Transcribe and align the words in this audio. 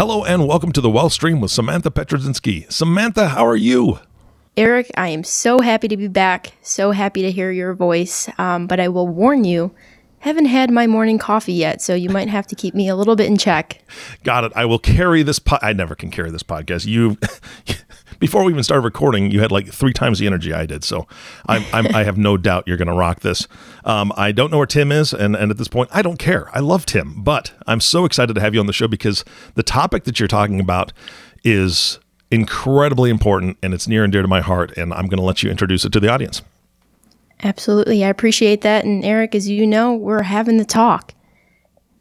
Hello 0.00 0.24
and 0.24 0.48
welcome 0.48 0.72
to 0.72 0.80
the 0.80 0.88
Wealth 0.88 1.12
Stream 1.12 1.42
with 1.42 1.50
Samantha 1.50 1.90
Pietruszynski. 1.90 2.72
Samantha, 2.72 3.28
how 3.28 3.46
are 3.46 3.54
you? 3.54 3.98
Eric, 4.56 4.90
I 4.96 5.08
am 5.08 5.24
so 5.24 5.60
happy 5.60 5.88
to 5.88 5.96
be 5.98 6.08
back. 6.08 6.54
So 6.62 6.92
happy 6.92 7.20
to 7.20 7.30
hear 7.30 7.50
your 7.50 7.74
voice. 7.74 8.26
Um, 8.38 8.66
but 8.66 8.80
I 8.80 8.88
will 8.88 9.06
warn 9.06 9.44
you, 9.44 9.74
haven't 10.20 10.46
had 10.46 10.70
my 10.70 10.86
morning 10.86 11.18
coffee 11.18 11.52
yet, 11.52 11.82
so 11.82 11.94
you 11.94 12.08
might 12.08 12.28
have 12.28 12.46
to 12.46 12.54
keep 12.54 12.74
me 12.74 12.88
a 12.88 12.96
little 12.96 13.14
bit 13.14 13.26
in 13.26 13.36
check. 13.36 13.82
Got 14.24 14.44
it. 14.44 14.52
I 14.56 14.64
will 14.64 14.78
carry 14.78 15.22
this. 15.22 15.38
Po- 15.38 15.58
I 15.60 15.74
never 15.74 15.94
can 15.94 16.10
carry 16.10 16.30
this 16.30 16.42
podcast. 16.42 16.86
You, 16.86 17.18
before 18.20 18.44
we 18.44 18.52
even 18.52 18.62
started 18.62 18.82
recording, 18.82 19.30
you 19.30 19.40
had 19.40 19.50
like 19.50 19.66
three 19.72 19.92
times 19.92 20.18
the 20.20 20.26
energy 20.26 20.52
I 20.52 20.66
did. 20.66 20.84
So 20.84 21.08
I'm, 21.46 21.64
I'm 21.72 21.92
i 21.94 22.04
have 22.04 22.16
no 22.16 22.36
doubt 22.36 22.64
you're 22.66 22.76
going 22.76 22.88
to 22.88 22.94
rock 22.94 23.20
this. 23.20 23.48
Um, 23.84 24.12
I 24.16 24.30
don't 24.30 24.50
know 24.52 24.58
where 24.58 24.66
Tim 24.66 24.92
is, 24.92 25.12
and, 25.12 25.34
and 25.34 25.50
at 25.50 25.56
this 25.56 25.68
point, 25.68 25.88
I 25.92 26.02
don't 26.02 26.18
care. 26.18 26.48
I 26.54 26.60
love 26.60 26.86
Tim, 26.86 27.22
but 27.22 27.52
I'm 27.66 27.80
so 27.80 28.04
excited 28.04 28.34
to 28.34 28.40
have 28.40 28.54
you 28.54 28.60
on 28.60 28.66
the 28.66 28.72
show 28.72 28.86
because 28.86 29.24
the 29.54 29.62
topic 29.62 30.04
that 30.04 30.20
you're 30.20 30.28
talking 30.28 30.60
about 30.60 30.92
is 31.42 31.98
incredibly 32.30 33.10
important 33.10 33.56
and 33.62 33.74
it's 33.74 33.88
near 33.88 34.04
and 34.04 34.12
dear 34.12 34.22
to 34.22 34.28
my 34.28 34.40
heart. 34.40 34.76
And 34.76 34.92
I'm 34.92 35.06
going 35.06 35.18
to 35.18 35.24
let 35.24 35.42
you 35.42 35.50
introduce 35.50 35.84
it 35.84 35.92
to 35.92 36.00
the 36.00 36.08
audience. 36.08 36.42
Absolutely. 37.42 38.04
I 38.04 38.08
appreciate 38.08 38.60
that. 38.60 38.84
And 38.84 39.04
Eric, 39.04 39.34
as 39.34 39.48
you 39.48 39.66
know, 39.66 39.94
we're 39.94 40.22
having 40.22 40.58
the 40.58 40.64
talk. 40.64 41.14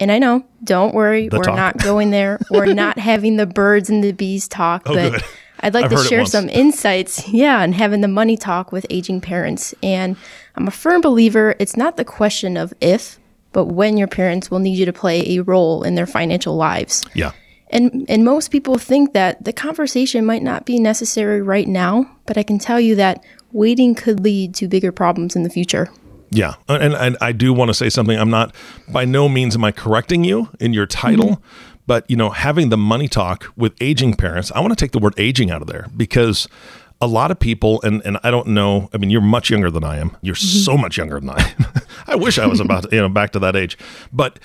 And 0.02 0.12
I 0.12 0.20
know, 0.20 0.46
don't 0.64 0.94
worry, 0.94 1.28
The 1.30 1.38
we're 1.38 1.44
talk. 1.44 1.56
not 1.56 1.78
going 1.78 2.12
there. 2.12 2.40
We're 2.50 2.74
not 2.74 2.98
having 3.00 3.38
the 3.38 3.46
birds 3.46 3.90
and 3.90 4.04
the 4.04 4.12
bees 4.12 4.48
talk, 4.48 4.84
Oh, 4.86 4.94
but 4.94 5.12
good. 5.14 5.24
I'd 5.62 5.74
like 5.74 5.86
I've 5.86 5.92
to 5.92 5.98
share 5.98 6.26
some 6.26 6.50
insights, 6.50 7.28
yeah, 7.30 7.62
and 7.62 7.76
having 7.76 8.02
the 8.02 8.08
money 8.08 8.38
talk 8.38 8.72
with 8.72 8.86
aging 8.90 9.22
parents. 9.22 9.74
And 9.84 10.16
I'm 10.56 10.68
a 10.68 10.72
firm 10.72 11.02
believer 11.02 11.56
it's 11.60 11.76
not 11.76 11.98
the 11.98 12.06
question 12.06 12.58
of 12.58 12.74
if, 12.82 13.20
but 13.52 13.66
when 13.66 13.98
your 13.98 14.08
parents 14.08 14.50
will 14.50 14.60
need 14.60 14.78
you 14.78 14.86
to 14.86 14.94
play 14.94 15.38
a 15.38 15.44
role 15.44 15.84
in 15.84 15.96
their 15.96 16.08
financial 16.08 16.56
lives. 16.56 17.06
Yeah. 17.14 17.32
And 17.72 18.06
and 18.10 18.26
most 18.26 18.50
people 18.50 18.78
think 18.78 19.14
that 19.14 19.44
the 19.44 19.54
conversation 19.54 20.26
might 20.26 20.42
not 20.42 20.66
be 20.66 20.80
necessary 20.80 21.42
right 21.42 21.68
now, 21.68 22.18
but 22.26 22.38
I 22.38 22.44
can 22.44 22.58
tell 22.58 22.80
you 22.80 22.96
that 22.96 23.24
waiting 23.52 23.96
could 23.96 24.22
lead 24.22 24.56
to 24.56 24.68
bigger 24.68 24.92
problems 24.92 25.36
in 25.36 25.44
the 25.44 25.50
future. 25.50 25.90
Yeah, 26.32 26.56
and, 26.68 26.94
and 26.94 27.18
I 27.22 27.32
do 27.32 27.54
want 27.54 27.70
to 27.70 27.74
say 27.74 27.90
something. 27.90 28.18
I'm 28.18 28.30
not 28.30 28.54
by 28.88 29.06
no 29.06 29.28
means 29.28 29.56
am 29.56 29.64
I 29.64 29.72
correcting 29.72 30.24
you 30.24 30.50
in 30.60 30.74
your 30.74 30.86
title, 30.86 31.30
mm-hmm. 31.30 31.69
But 31.90 32.08
you 32.08 32.16
know, 32.16 32.30
having 32.30 32.70
the 32.70 32.78
money 32.78 33.08
talk 33.08 33.52
with 33.58 33.74
aging 33.82 34.14
parents, 34.14 34.52
I 34.54 34.60
want 34.60 34.70
to 34.70 34.76
take 34.76 34.92
the 34.92 35.00
word 35.00 35.16
aging 35.18 35.50
out 35.50 35.64
of 35.64 35.68
there 35.68 35.88
because 35.98 36.48
a 37.02 37.08
lot 37.08 37.32
of 37.32 37.40
people, 37.40 37.82
and 37.82 38.00
and 38.06 38.20
I 38.22 38.30
don't 38.30 38.50
know. 38.50 38.92
I 38.94 38.98
mean, 38.98 39.10
you're 39.10 39.22
much 39.22 39.50
younger 39.50 39.72
than 39.72 39.84
I 39.84 39.98
am. 39.98 40.16
You're 40.22 40.36
mm-hmm. 40.36 40.60
so 40.60 40.78
much 40.78 40.98
younger 40.98 41.20
than 41.20 41.32
I 41.32 41.42
am. 41.42 41.66
I 42.08 42.16
wish 42.16 42.38
I 42.38 42.46
was 42.46 42.60
about 42.60 42.94
you 42.94 43.02
know 43.02 43.10
back 43.10 43.32
to 43.32 43.40
that 43.40 43.56
age, 43.56 43.76
but 44.14 44.38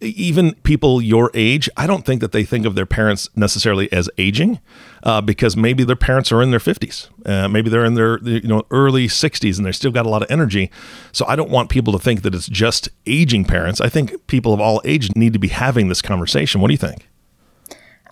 even 0.00 0.54
people 0.56 1.00
your 1.00 1.30
age, 1.32 1.70
I 1.76 1.86
don't 1.86 2.04
think 2.04 2.20
that 2.20 2.32
they 2.32 2.44
think 2.44 2.66
of 2.66 2.74
their 2.74 2.86
parents 2.86 3.28
necessarily 3.34 3.90
as 3.92 4.10
aging, 4.18 4.60
uh, 5.02 5.20
because 5.20 5.56
maybe 5.56 5.84
their 5.84 5.96
parents 5.96 6.30
are 6.32 6.42
in 6.42 6.50
their 6.50 6.60
fifties, 6.60 7.08
uh, 7.24 7.48
maybe 7.48 7.70
they're 7.70 7.84
in 7.84 7.94
their 7.94 8.18
you 8.22 8.48
know 8.48 8.64
early 8.70 9.08
sixties, 9.08 9.58
and 9.58 9.66
they 9.66 9.72
still 9.72 9.90
got 9.90 10.06
a 10.06 10.08
lot 10.08 10.22
of 10.22 10.30
energy. 10.30 10.70
So 11.12 11.24
I 11.26 11.36
don't 11.36 11.50
want 11.50 11.70
people 11.70 11.92
to 11.94 11.98
think 11.98 12.22
that 12.22 12.34
it's 12.34 12.46
just 12.46 12.88
aging 13.06 13.46
parents. 13.46 13.80
I 13.80 13.88
think 13.88 14.26
people 14.26 14.52
of 14.52 14.60
all 14.60 14.82
ages 14.84 15.14
need 15.16 15.32
to 15.32 15.38
be 15.38 15.48
having 15.48 15.88
this 15.88 16.02
conversation. 16.02 16.60
What 16.60 16.68
do 16.68 16.74
you 16.74 16.78
think? 16.78 17.08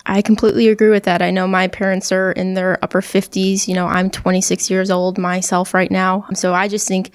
I 0.07 0.21
completely 0.21 0.67
agree 0.69 0.89
with 0.89 1.03
that. 1.03 1.21
I 1.21 1.31
know 1.31 1.47
my 1.47 1.67
parents 1.67 2.11
are 2.11 2.31
in 2.31 2.53
their 2.53 2.77
upper 2.83 3.01
50s. 3.01 3.67
You 3.67 3.73
know, 3.73 3.87
I'm 3.87 4.11
26 4.11 4.69
years 4.69 4.91
old 4.91 5.17
myself 5.17 5.73
right 5.73 5.89
now. 5.89 6.27
So 6.35 6.53
I 6.53 6.67
just 6.67 6.87
think 6.87 7.11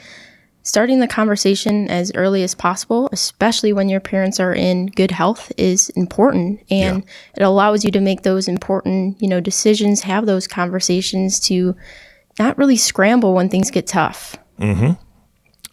starting 0.62 1.00
the 1.00 1.08
conversation 1.08 1.88
as 1.88 2.12
early 2.14 2.42
as 2.42 2.54
possible, 2.54 3.08
especially 3.12 3.72
when 3.72 3.88
your 3.88 4.00
parents 4.00 4.38
are 4.38 4.52
in 4.52 4.86
good 4.86 5.10
health, 5.10 5.52
is 5.56 5.88
important. 5.90 6.60
And 6.70 7.04
it 7.36 7.42
allows 7.42 7.84
you 7.84 7.90
to 7.92 8.00
make 8.00 8.22
those 8.22 8.48
important, 8.48 9.20
you 9.20 9.28
know, 9.28 9.40
decisions, 9.40 10.02
have 10.02 10.26
those 10.26 10.46
conversations 10.46 11.40
to 11.40 11.74
not 12.38 12.58
really 12.58 12.76
scramble 12.76 13.34
when 13.34 13.48
things 13.48 13.70
get 13.70 13.86
tough. 13.86 14.36
Mhm. 14.58 14.98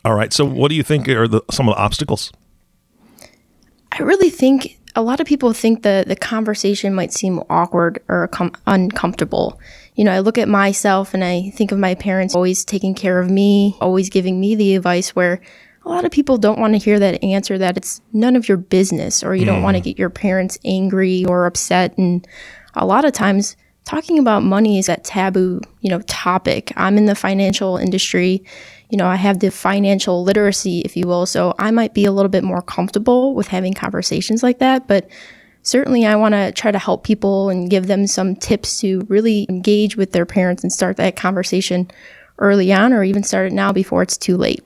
All 0.06 0.16
right. 0.16 0.32
So 0.32 0.46
what 0.46 0.70
do 0.70 0.76
you 0.76 0.84
think 0.84 1.08
are 1.10 1.28
the, 1.28 1.42
some 1.52 1.68
of 1.68 1.76
the 1.76 1.82
obstacles? 1.82 2.32
I 3.92 4.04
really 4.04 4.30
think 4.30 4.80
a 4.96 5.02
lot 5.02 5.20
of 5.20 5.28
people 5.28 5.54
think 5.54 5.84
the 5.84 6.04
the 6.08 6.16
conversation 6.16 6.94
might 6.94 7.14
seem 7.14 7.42
awkward 7.50 8.02
or 8.08 8.28
com- 8.30 8.54
uncomfortable. 8.66 9.60
You 9.98 10.04
know, 10.04 10.12
I 10.12 10.20
look 10.20 10.38
at 10.38 10.48
myself 10.48 11.14
and 11.14 11.24
I 11.24 11.50
think 11.56 11.72
of 11.72 11.80
my 11.80 11.96
parents 11.96 12.36
always 12.36 12.64
taking 12.64 12.94
care 12.94 13.20
of 13.20 13.30
me, 13.30 13.76
always 13.82 14.10
giving 14.10 14.40
me 14.40 14.56
the 14.56 14.76
advice 14.76 15.16
where 15.16 15.42
a 15.86 15.90
lot 15.90 16.06
of 16.06 16.12
people 16.12 16.38
don't 16.38 16.60
want 16.60 16.74
to 16.74 16.78
hear 16.78 17.00
that 17.00 17.24
answer 17.24 17.58
that 17.58 17.78
it's 17.78 18.02
none 18.14 18.36
of 18.36 18.48
your 18.48 18.58
business 18.58 19.24
or 19.24 19.36
you 19.36 19.46
don't 19.46 19.64
want 19.64 19.76
to 19.76 19.82
mm. 19.82 19.86
get 19.86 19.98
your 19.98 20.10
parents 20.10 20.60
angry 20.64 21.26
or 21.26 21.46
upset 21.46 21.98
and 21.98 22.28
a 22.76 22.86
lot 22.86 23.06
of 23.06 23.14
times 23.14 23.56
talking 23.88 24.20
about 24.20 24.44
money 24.44 24.78
is 24.78 24.88
that 24.88 25.06
taboo, 25.06 25.62
you 25.80 25.90
know, 25.90 26.02
topic. 26.02 26.74
I'm 26.76 26.98
in 26.98 27.06
the 27.06 27.16
financial 27.16 27.78
industry. 27.78 28.44
You 28.90 28.98
know, 28.98 29.08
I 29.08 29.16
have 29.16 29.40
the 29.40 29.50
financial 29.50 30.24
literacy, 30.24 30.82
if 30.82 30.98
you 30.98 31.08
will. 31.08 31.26
So 31.26 31.56
I 31.58 31.72
might 31.72 31.94
be 31.94 32.04
a 32.04 32.12
little 32.12 32.30
bit 32.30 32.44
more 32.44 32.62
comfortable 32.62 33.34
with 33.34 33.48
having 33.48 33.74
conversations 33.74 34.44
like 34.44 34.60
that. 34.60 34.88
But 34.88 35.10
certainly 35.68 36.06
I 36.06 36.16
want 36.16 36.34
to 36.34 36.54
try 36.54 36.72
to 36.72 36.80
help 36.80 37.04
people 37.04 37.50
and 37.50 37.70
give 37.70 37.88
them 37.88 38.08
some 38.08 38.38
tips 38.38 38.80
to 38.80 39.02
really 39.10 39.46
engage 39.50 39.98
with 39.98 40.14
their 40.14 40.26
parents 40.26 40.64
and 40.64 40.72
start 40.72 40.96
that 40.96 41.18
conversation 41.18 41.92
early 42.40 42.72
on 42.72 42.94
or 42.94 43.04
even 43.04 43.22
start 43.22 43.48
it 43.48 43.54
now 43.54 43.74
before 43.74 44.02
it's 44.02 44.18
too 44.18 44.38
late. 44.38 44.66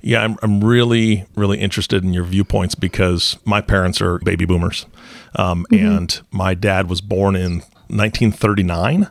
Yeah, 0.00 0.22
I'm, 0.22 0.36
I'm 0.42 0.64
really, 0.64 1.26
really 1.36 1.58
interested 1.58 2.04
in 2.04 2.14
your 2.14 2.24
viewpoints 2.24 2.74
because 2.74 3.36
my 3.44 3.60
parents 3.60 4.00
are 4.00 4.18
baby 4.20 4.46
boomers. 4.46 4.86
Um, 5.36 5.66
And 5.70 6.20
my 6.30 6.54
dad 6.54 6.88
was 6.88 7.00
born 7.02 7.36
in 7.36 7.58
1939. 7.88 9.08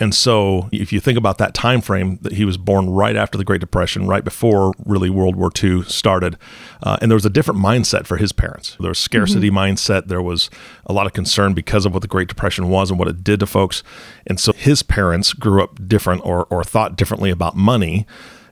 And 0.00 0.14
so 0.14 0.68
if 0.70 0.92
you 0.92 1.00
think 1.00 1.18
about 1.18 1.38
that 1.38 1.54
time 1.54 1.80
frame, 1.80 2.18
that 2.22 2.32
he 2.32 2.44
was 2.44 2.56
born 2.56 2.90
right 2.90 3.16
after 3.16 3.36
the 3.36 3.44
Great 3.44 3.60
Depression, 3.60 4.06
right 4.06 4.24
before 4.24 4.72
really 4.84 5.10
World 5.10 5.34
War 5.34 5.50
II 5.62 5.82
started. 5.82 6.38
Uh, 6.82 6.96
and 7.00 7.10
there 7.10 7.16
was 7.16 7.26
a 7.26 7.30
different 7.30 7.60
mindset 7.60 8.06
for 8.06 8.16
his 8.16 8.32
parents. 8.32 8.76
There 8.78 8.90
was 8.90 8.98
scarcity 8.98 9.50
mindset. 9.50 10.06
There 10.06 10.22
was 10.22 10.50
a 10.86 10.92
lot 10.92 11.06
of 11.06 11.12
concern 11.12 11.52
because 11.52 11.84
of 11.84 11.92
what 11.92 12.02
the 12.02 12.08
Great 12.08 12.28
Depression 12.28 12.68
was 12.68 12.90
and 12.90 12.98
what 12.98 13.08
it 13.08 13.24
did 13.24 13.40
to 13.40 13.46
folks. 13.46 13.82
And 14.26 14.38
so 14.38 14.52
his 14.52 14.82
parents 14.82 15.32
grew 15.32 15.62
up 15.62 15.88
different 15.88 16.24
or, 16.24 16.46
or 16.46 16.62
thought 16.62 16.96
differently 16.96 17.30
about 17.30 17.56
money 17.56 18.06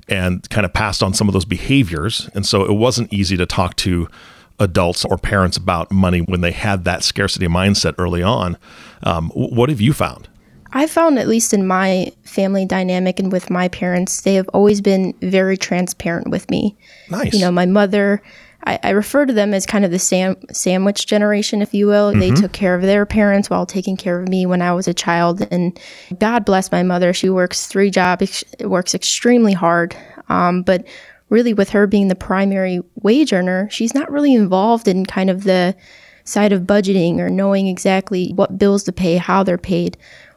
and 0.08 0.48
kind 0.50 0.64
of 0.64 0.72
passed 0.72 1.02
on 1.02 1.14
some 1.14 1.28
of 1.28 1.32
those 1.32 1.44
behaviors. 1.44 2.28
And 2.34 2.44
so 2.44 2.64
it 2.64 2.74
wasn't 2.74 3.12
easy 3.12 3.36
to 3.36 3.46
talk 3.46 3.76
to 3.76 4.08
adults 4.58 5.04
or 5.04 5.18
parents 5.18 5.56
about 5.56 5.92
money 5.92 6.20
when 6.20 6.40
they 6.40 6.52
had 6.52 6.84
that 6.84 7.04
scarcity 7.04 7.46
mindset 7.46 7.94
early 7.98 8.22
on. 8.22 8.56
Um, 9.02 9.30
what 9.30 9.68
have 9.68 9.80
you 9.80 9.92
found? 9.92 10.28
I 10.76 10.86
found, 10.86 11.18
at 11.18 11.26
least 11.26 11.54
in 11.54 11.66
my 11.66 12.12
family 12.24 12.66
dynamic 12.66 13.18
and 13.18 13.32
with 13.32 13.48
my 13.48 13.68
parents, 13.68 14.20
they 14.20 14.34
have 14.34 14.48
always 14.50 14.82
been 14.82 15.14
very 15.22 15.56
transparent 15.56 16.28
with 16.28 16.50
me. 16.50 16.76
Nice. 17.10 17.32
You 17.32 17.40
know, 17.40 17.50
my 17.50 17.64
mother, 17.64 18.22
I, 18.64 18.78
I 18.82 18.90
refer 18.90 19.24
to 19.24 19.32
them 19.32 19.54
as 19.54 19.64
kind 19.64 19.86
of 19.86 19.90
the 19.90 19.98
sam- 19.98 20.36
sandwich 20.52 21.06
generation, 21.06 21.62
if 21.62 21.72
you 21.72 21.86
will. 21.86 22.12
They 22.12 22.30
took 22.30 22.52
care 22.52 22.74
of 22.74 22.82
their 22.82 23.06
parents 23.06 23.48
while 23.48 23.64
taking 23.64 23.96
care 23.96 24.20
of 24.20 24.28
me 24.28 24.44
when 24.44 24.60
I 24.60 24.74
was 24.74 24.86
a 24.86 24.92
child. 24.92 25.46
And 25.50 25.80
God 26.18 26.44
bless 26.44 26.70
my 26.70 26.82
mother. 26.82 27.14
She 27.14 27.30
works 27.30 27.66
three 27.66 27.90
jobs, 27.90 28.44
works 28.60 28.94
extremely 28.94 29.54
hard. 29.54 29.96
Um, 30.28 30.62
but 30.62 30.86
really, 31.30 31.54
with 31.54 31.70
her 31.70 31.86
being 31.86 32.08
the 32.08 32.14
primary 32.14 32.80
wage 32.96 33.32
earner, 33.32 33.66
she's 33.70 33.94
not 33.94 34.12
really 34.12 34.34
involved 34.34 34.88
in 34.88 35.06
kind 35.06 35.30
of 35.30 35.44
the 35.44 35.74
side 36.24 36.52
of 36.52 36.62
budgeting 36.62 37.18
or 37.18 37.30
knowing 37.30 37.68
exactly 37.68 38.32
what 38.34 38.58
bills 38.58 38.82
to 38.82 38.92
pay, 38.92 39.16
how 39.16 39.42
they're 39.42 39.56
paid. 39.56 39.96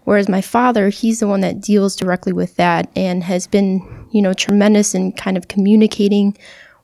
Whereas 0.10 0.28
my 0.28 0.42
father, 0.42 0.90
he's 0.90 1.20
the 1.20 1.28
one 1.28 1.42
that 1.42 1.62
deals 1.62 1.96
directly 1.96 2.34
with 2.34 2.56
that 2.56 2.90
and 2.96 3.24
has 3.24 3.46
been, 3.46 4.08
you 4.12 4.24
know, 4.24 4.34
tremendous 4.34 4.96
in 4.96 5.12
kind 5.12 5.38
of 5.38 5.50
communicating 5.50 6.36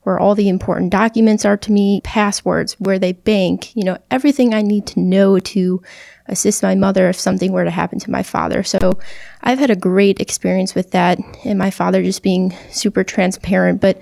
where 0.04 0.20
all 0.20 0.36
the 0.36 0.48
important 0.48 0.92
documents 0.92 1.44
are 1.44 1.58
to 1.58 1.72
me, 1.72 2.02
passwords, 2.04 2.74
where 2.74 3.00
they 3.00 3.14
bank, 3.14 3.76
you 3.76 3.84
know, 3.84 3.98
everything 4.12 4.54
I 4.54 4.62
need 4.62 4.86
to 4.86 5.00
know 5.00 5.40
to 5.40 5.82
assist 6.28 6.62
my 6.62 6.76
mother 6.76 7.10
if 7.10 7.20
something 7.20 7.52
were 7.52 7.64
to 7.64 7.72
happen 7.72 7.98
to 7.98 8.12
my 8.12 8.22
father. 8.22 8.62
So 8.62 9.00
I've 9.42 9.58
had 9.58 9.72
a 9.72 9.76
great 9.76 10.20
experience 10.20 10.76
with 10.76 10.92
that 10.92 11.18
and 11.44 11.58
my 11.58 11.72
father 11.72 12.04
just 12.04 12.22
being 12.22 12.56
super 12.70 13.04
transparent. 13.04 13.82
But 13.82 14.00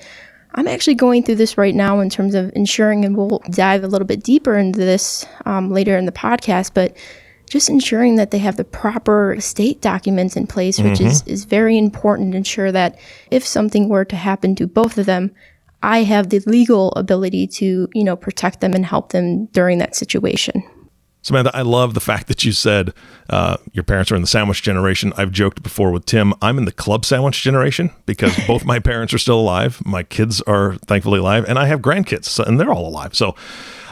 I'm 0.55 0.67
actually 0.67 0.95
going 0.95 1.23
through 1.23 1.35
this 1.35 1.57
right 1.57 1.75
now 1.75 2.01
in 2.01 2.09
terms 2.09 2.35
of 2.35 2.51
ensuring, 2.57 3.05
and 3.05 3.15
we'll 3.15 3.41
dive 3.51 3.85
a 3.85 3.87
little 3.87 4.05
bit 4.05 4.21
deeper 4.21 4.57
into 4.57 4.79
this 4.79 5.25
um, 5.45 5.71
later 5.71 5.97
in 5.97 6.07
the 6.07 6.11
podcast, 6.11 6.71
but 6.73 6.97
just 7.49 7.69
ensuring 7.69 8.15
that 8.15 8.31
they 8.31 8.39
have 8.39 8.57
the 8.57 8.63
proper 8.63 9.33
estate 9.33 9.81
documents 9.81 10.35
in 10.35 10.47
place, 10.47 10.79
which 10.79 10.99
mm-hmm. 10.99 11.07
is, 11.07 11.23
is 11.27 11.45
very 11.45 11.77
important 11.77 12.31
to 12.31 12.37
ensure 12.37 12.71
that 12.71 12.97
if 13.31 13.45
something 13.45 13.89
were 13.89 14.05
to 14.05 14.15
happen 14.15 14.55
to 14.55 14.67
both 14.67 14.97
of 14.97 15.05
them, 15.05 15.31
I 15.83 16.03
have 16.03 16.29
the 16.29 16.39
legal 16.45 16.91
ability 16.93 17.47
to, 17.47 17.89
you 17.93 18.03
know, 18.03 18.15
protect 18.15 18.61
them 18.61 18.73
and 18.73 18.85
help 18.85 19.11
them 19.11 19.47
during 19.47 19.79
that 19.79 19.95
situation. 19.95 20.63
Samantha, 21.23 21.55
I 21.55 21.61
love 21.61 21.93
the 21.93 22.01
fact 22.01 22.27
that 22.27 22.43
you 22.43 22.51
said 22.51 22.93
uh, 23.29 23.55
your 23.71 23.83
parents 23.83 24.11
are 24.11 24.15
in 24.15 24.21
the 24.21 24.27
sandwich 24.27 24.61
generation. 24.61 25.13
I've 25.15 25.31
joked 25.31 25.63
before 25.63 25.91
with 25.91 26.05
Tim, 26.05 26.33
I'm 26.41 26.57
in 26.57 26.65
the 26.65 26.71
club 26.71 27.05
sandwich 27.05 27.41
generation 27.41 27.91
because 28.05 28.37
both 28.47 28.65
my 28.65 28.79
parents 28.79 29.13
are 29.13 29.17
still 29.17 29.39
alive. 29.39 29.81
My 29.85 30.03
kids 30.03 30.41
are 30.41 30.75
thankfully 30.85 31.19
alive, 31.19 31.45
and 31.47 31.57
I 31.57 31.67
have 31.67 31.79
grandkids, 31.79 32.45
and 32.45 32.59
they're 32.59 32.73
all 32.73 32.87
alive. 32.87 33.15
So 33.15 33.35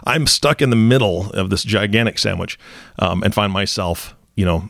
I'm 0.05 0.27
stuck 0.27 0.61
in 0.61 0.69
the 0.69 0.75
middle 0.75 1.31
of 1.31 1.49
this 1.49 1.63
gigantic 1.63 2.19
sandwich 2.19 2.57
um, 2.99 3.23
and 3.23 3.33
find 3.33 3.51
myself, 3.51 4.15
you 4.35 4.45
know, 4.45 4.69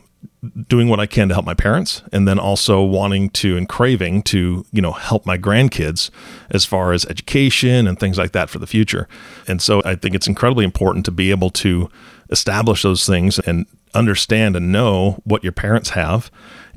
doing 0.68 0.88
what 0.88 0.98
I 0.98 1.06
can 1.06 1.28
to 1.28 1.34
help 1.34 1.46
my 1.46 1.54
parents 1.54 2.02
and 2.12 2.26
then 2.26 2.38
also 2.38 2.82
wanting 2.82 3.30
to 3.30 3.56
and 3.56 3.68
craving 3.68 4.22
to, 4.24 4.64
you 4.72 4.82
know, 4.82 4.92
help 4.92 5.24
my 5.24 5.38
grandkids 5.38 6.10
as 6.50 6.64
far 6.64 6.92
as 6.92 7.04
education 7.06 7.86
and 7.86 7.98
things 7.98 8.18
like 8.18 8.32
that 8.32 8.50
for 8.50 8.58
the 8.58 8.66
future. 8.66 9.08
And 9.46 9.62
so 9.62 9.82
I 9.84 9.94
think 9.94 10.14
it's 10.14 10.26
incredibly 10.26 10.64
important 10.64 11.04
to 11.04 11.10
be 11.12 11.30
able 11.30 11.50
to 11.50 11.88
establish 12.30 12.82
those 12.82 13.06
things 13.06 13.38
and 13.40 13.66
understand 13.94 14.56
and 14.56 14.72
know 14.72 15.20
what 15.24 15.42
your 15.42 15.52
parents 15.52 15.90
have 15.90 16.30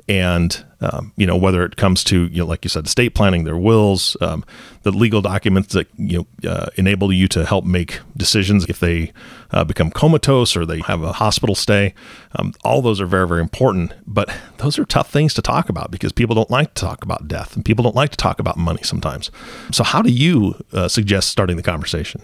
and 0.08 0.64
um, 0.92 1.12
you 1.16 1.26
know 1.26 1.36
whether 1.36 1.64
it 1.64 1.76
comes 1.76 2.04
to 2.04 2.26
you 2.26 2.38
know 2.38 2.46
like 2.46 2.64
you 2.64 2.68
said 2.68 2.86
estate 2.86 3.14
planning 3.14 3.44
their 3.44 3.56
wills 3.56 4.16
um, 4.20 4.44
the 4.82 4.90
legal 4.90 5.20
documents 5.20 5.72
that 5.74 5.88
you 5.96 6.26
know 6.42 6.50
uh, 6.50 6.66
enable 6.76 7.12
you 7.12 7.28
to 7.28 7.44
help 7.44 7.64
make 7.64 8.00
decisions 8.16 8.64
if 8.68 8.80
they 8.80 9.12
uh, 9.50 9.64
become 9.64 9.90
comatose 9.90 10.56
or 10.56 10.66
they 10.66 10.80
have 10.80 11.02
a 11.02 11.12
hospital 11.12 11.54
stay. 11.54 11.94
Um, 12.36 12.52
all 12.64 12.82
those 12.82 13.00
are 13.00 13.06
very 13.06 13.26
very 13.26 13.40
important 13.40 13.92
but 14.06 14.34
those 14.58 14.78
are 14.78 14.84
tough 14.84 15.10
things 15.10 15.34
to 15.34 15.42
talk 15.42 15.68
about 15.68 15.90
because 15.90 16.12
people 16.12 16.34
don't 16.34 16.50
like 16.50 16.74
to 16.74 16.80
talk 16.80 17.02
about 17.02 17.28
death 17.28 17.56
and 17.56 17.64
people 17.64 17.82
don't 17.82 17.96
like 17.96 18.10
to 18.10 18.16
talk 18.16 18.38
about 18.38 18.56
money 18.56 18.82
sometimes. 18.82 19.30
So 19.72 19.84
how 19.84 20.02
do 20.02 20.10
you 20.10 20.54
uh, 20.72 20.88
suggest 20.88 21.28
starting 21.28 21.56
the 21.56 21.62
conversation 21.62 22.22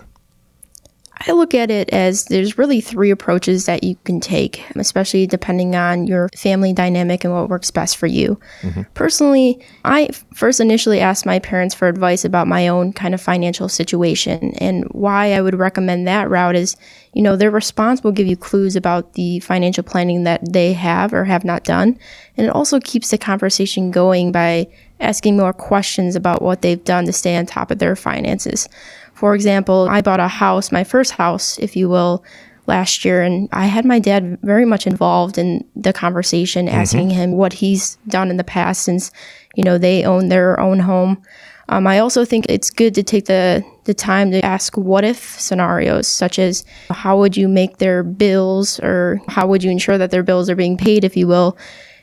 I 1.27 1.33
look 1.33 1.55
at 1.55 1.71
it 1.71 1.89
as 1.91 2.25
there's 2.27 2.59
really 2.59 2.81
three 2.81 3.11
approaches 3.11 3.67
that 3.67 3.85
you 3.85 3.97
can 4.05 4.21
take, 4.21 4.65
especially 4.75 5.27
depending 5.27 5.77
on 5.77 6.07
your 6.07 6.29
family 6.37 6.73
dynamic 6.73 7.25
and 7.25 7.33
what 7.33 7.49
works 7.49 7.71
best 7.71 7.97
for 7.97 8.07
you. 8.07 8.39
Mm-hmm. 8.63 8.83
Personally, 8.95 9.65
I 9.85 10.11
first 10.35 10.59
initially 10.61 11.01
asked 11.01 11.25
my 11.25 11.39
parents 11.39 11.75
for 11.75 11.87
advice 11.87 12.25
about 12.25 12.49
my 12.49 12.67
own 12.69 12.93
kind 12.93 13.15
of 13.15 13.21
financial 13.21 13.69
situation. 13.69 14.55
And 14.59 14.85
why 14.91 15.33
I 15.33 15.43
would 15.43 15.55
recommend 15.55 16.09
that 16.09 16.29
route 16.29 16.57
is, 16.57 16.77
you 17.13 17.23
know, 17.23 17.37
their 17.37 17.51
response 17.51 18.03
will 18.03 18.13
give 18.13 18.27
you 18.27 18.37
clues 18.37 18.75
about 18.75 19.13
the 19.13 19.41
financial 19.41 19.85
planning 19.85 20.25
that 20.25 20.53
they 20.53 20.73
have 20.73 21.13
or 21.13 21.25
have 21.25 21.45
not 21.45 21.65
done. 21.65 21.99
And 22.37 22.47
it 22.47 22.51
also 22.51 22.81
keeps 22.81 23.11
the 23.11 23.19
conversation 23.19 23.91
going 23.91 24.33
by 24.33 24.67
asking 25.01 25.37
more 25.37 25.53
questions 25.53 26.17
about 26.17 26.43
what 26.43 26.63
they've 26.63 26.83
done 26.85 27.05
to 27.07 27.13
stay 27.13 27.37
on 27.37 27.45
top 27.45 27.71
of 27.71 27.79
their 27.79 27.97
finances. 27.97 28.69
For 29.23 29.37
example, 29.37 29.87
I 29.89 30.01
bought 30.01 30.19
a 30.19 30.27
house, 30.27 30.73
my 30.73 30.83
first 30.83 31.13
house, 31.13 31.57
if 31.61 31.77
you 31.77 31.89
will, 31.89 32.25
last 32.67 33.05
year, 33.05 33.23
and 33.23 33.49
I 33.53 33.67
had 33.67 33.85
my 33.85 34.01
dad 34.01 34.37
very 34.43 34.65
much 34.65 34.85
involved 34.85 35.39
in 35.39 35.65
the 35.77 35.93
conversation, 35.93 36.67
mm-hmm. 36.67 36.75
asking 36.75 37.11
him 37.11 37.31
what 37.31 37.53
he's 37.53 37.99
done 38.09 38.31
in 38.31 38.37
the 38.37 38.43
past 38.43 38.83
since, 38.83 39.13
you 39.55 39.63
know, 39.63 39.79
they 39.79 40.03
own 40.03 40.29
their 40.29 40.59
own 40.59 40.81
home. 40.81 41.23
Um, 41.69 41.87
I 41.87 42.01
also 42.01 42.25
think 42.25 42.47
it's 42.49 42.69
good 42.69 42.97
to 42.97 43.05
take 43.05 43.27
the, 43.27 43.65
the 43.85 43.95
time 43.95 44.33
to 44.33 44.45
ask 44.45 44.77
what 44.77 45.05
if 45.05 45.39
scenarios, 45.39 46.09
such 46.09 46.41
as 46.41 46.65
how 46.91 47.17
would 47.19 47.37
you 47.37 47.47
make 47.47 47.79
their 47.79 48.03
bills 48.03 48.81
or 48.81 49.21
how 49.29 49.47
would 49.47 49.63
you 49.63 49.71
ensure 49.71 49.99
that 49.99 50.11
their 50.11 50.25
bills 50.25 50.51
are 50.51 50.57
being 50.57 50.77
paid, 50.77 51.05
if 51.05 51.17
you 51.17 51.29
will, 51.29 51.57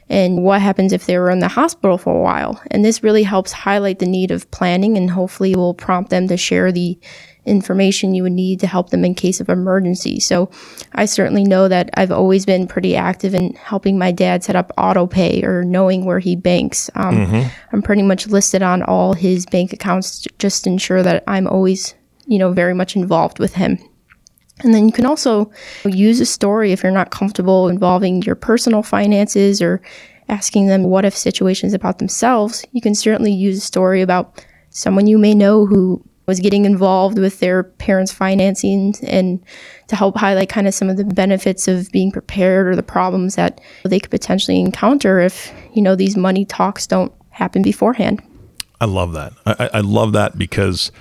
and 0.10 0.44
what 0.44 0.62
happens 0.62 0.92
if 0.92 1.06
they 1.06 1.18
were 1.18 1.30
in 1.30 1.40
the 1.40 1.48
hospital 1.48 1.98
for 1.98 2.16
a 2.16 2.22
while. 2.22 2.62
And 2.72 2.84
this 2.84 3.04
really 3.04 3.24
helps 3.24 3.52
highlight 3.52 4.00
the 4.00 4.08
need 4.08 4.32
of 4.32 4.50
planning 4.52 4.98
and 4.98 5.10
hopefully 5.10 5.56
will 5.56 5.76
prompt 5.76 6.10
them 6.10 6.28
to 6.28 6.38
share 6.38 6.72
the 6.72 7.00
information 7.46 8.14
you 8.14 8.24
would 8.24 8.32
need 8.32 8.60
to 8.60 8.68
help 8.68 8.90
them 8.90 9.06
in 9.06 9.16
case 9.16 9.40
of 9.40 9.50
emergency. 9.50 10.20
So 10.20 10.50
I 10.94 11.06
certainly 11.06 11.44
know 11.44 11.68
that 11.68 11.90
I've 11.96 12.12
always 12.12 12.46
been 12.46 12.68
pretty 12.68 12.96
active 12.96 13.34
in 13.34 13.54
helping 13.56 13.98
my 13.98 14.12
dad 14.12 14.44
set 14.44 14.56
up 14.56 14.72
auto 14.78 15.08
pay 15.08 15.44
or 15.44 15.64
knowing 15.64 16.06
where 16.06 16.20
he 16.20 16.36
banks. 16.36 16.90
Um, 16.96 17.18
mm-hmm. 17.18 17.50
I'm 17.72 17.82
pretty 17.82 18.04
much 18.04 18.28
listed 18.28 18.62
on 18.62 18.84
all 18.84 19.14
his 19.14 19.46
bank 19.46 19.74
accounts 19.74 20.28
just 20.38 20.68
ensure 20.68 21.02
that 21.04 21.24
I'm 21.28 21.48
always, 21.48 21.96
you 22.28 22.40
know, 22.40 22.52
very 22.52 22.74
much 22.74 22.96
involved 22.96 23.40
with 23.40 23.54
him. 23.56 23.80
And 24.62 24.74
then 24.74 24.88
you 24.88 24.92
can 24.92 25.06
also 25.06 25.52
use 25.86 26.20
a 26.20 26.26
story 26.26 26.72
if 26.72 26.84
you're 26.84 26.92
not 26.92 27.12
comfortable 27.12 27.70
involving 27.70 28.22
your 28.24 28.36
personal 28.36 28.84
finances 28.84 29.62
or 29.62 29.82
asking 30.28 30.68
them 30.68 30.84
what 30.84 31.06
if 31.06 31.16
situations 31.16 31.74
about 31.74 32.00
themselves. 32.00 32.66
You 32.72 32.82
can 32.82 32.96
certainly 32.96 33.32
use 33.32 33.58
a 33.58 33.62
story 33.62 34.02
about 34.02 34.46
someone 34.70 35.08
you 35.08 35.18
may 35.18 35.34
know 35.34 35.66
who 35.66 36.04
was 36.28 36.40
getting 36.40 36.66
involved 36.66 37.18
with 37.18 37.40
their 37.40 37.64
parents' 37.64 38.12
financing 38.12 38.94
and 39.08 39.44
to 39.88 39.96
help 39.96 40.16
highlight 40.16 40.48
kind 40.48 40.68
of 40.68 40.76
some 40.76 40.88
of 40.88 40.96
the 40.96 41.04
benefits 41.04 41.68
of 41.68 41.92
being 41.92 42.12
prepared 42.12 42.68
or 42.68 42.76
the 42.76 42.84
problems 42.84 43.34
that 43.34 43.60
they 43.84 44.00
could 44.00 44.12
potentially 44.12 44.60
encounter 44.60 45.20
if, 45.20 45.52
you 45.74 45.82
know, 45.82 45.96
these 45.96 46.16
money 46.16 46.46
talks 46.46 46.86
don't 46.86 47.12
happen 47.32 47.64
beforehand. 47.64 48.22
I 48.80 48.86
love 48.86 49.14
that. 49.14 49.34
I, 49.46 49.70
I 49.74 49.80
love 49.80 50.14
that 50.14 50.38
because 50.38 50.92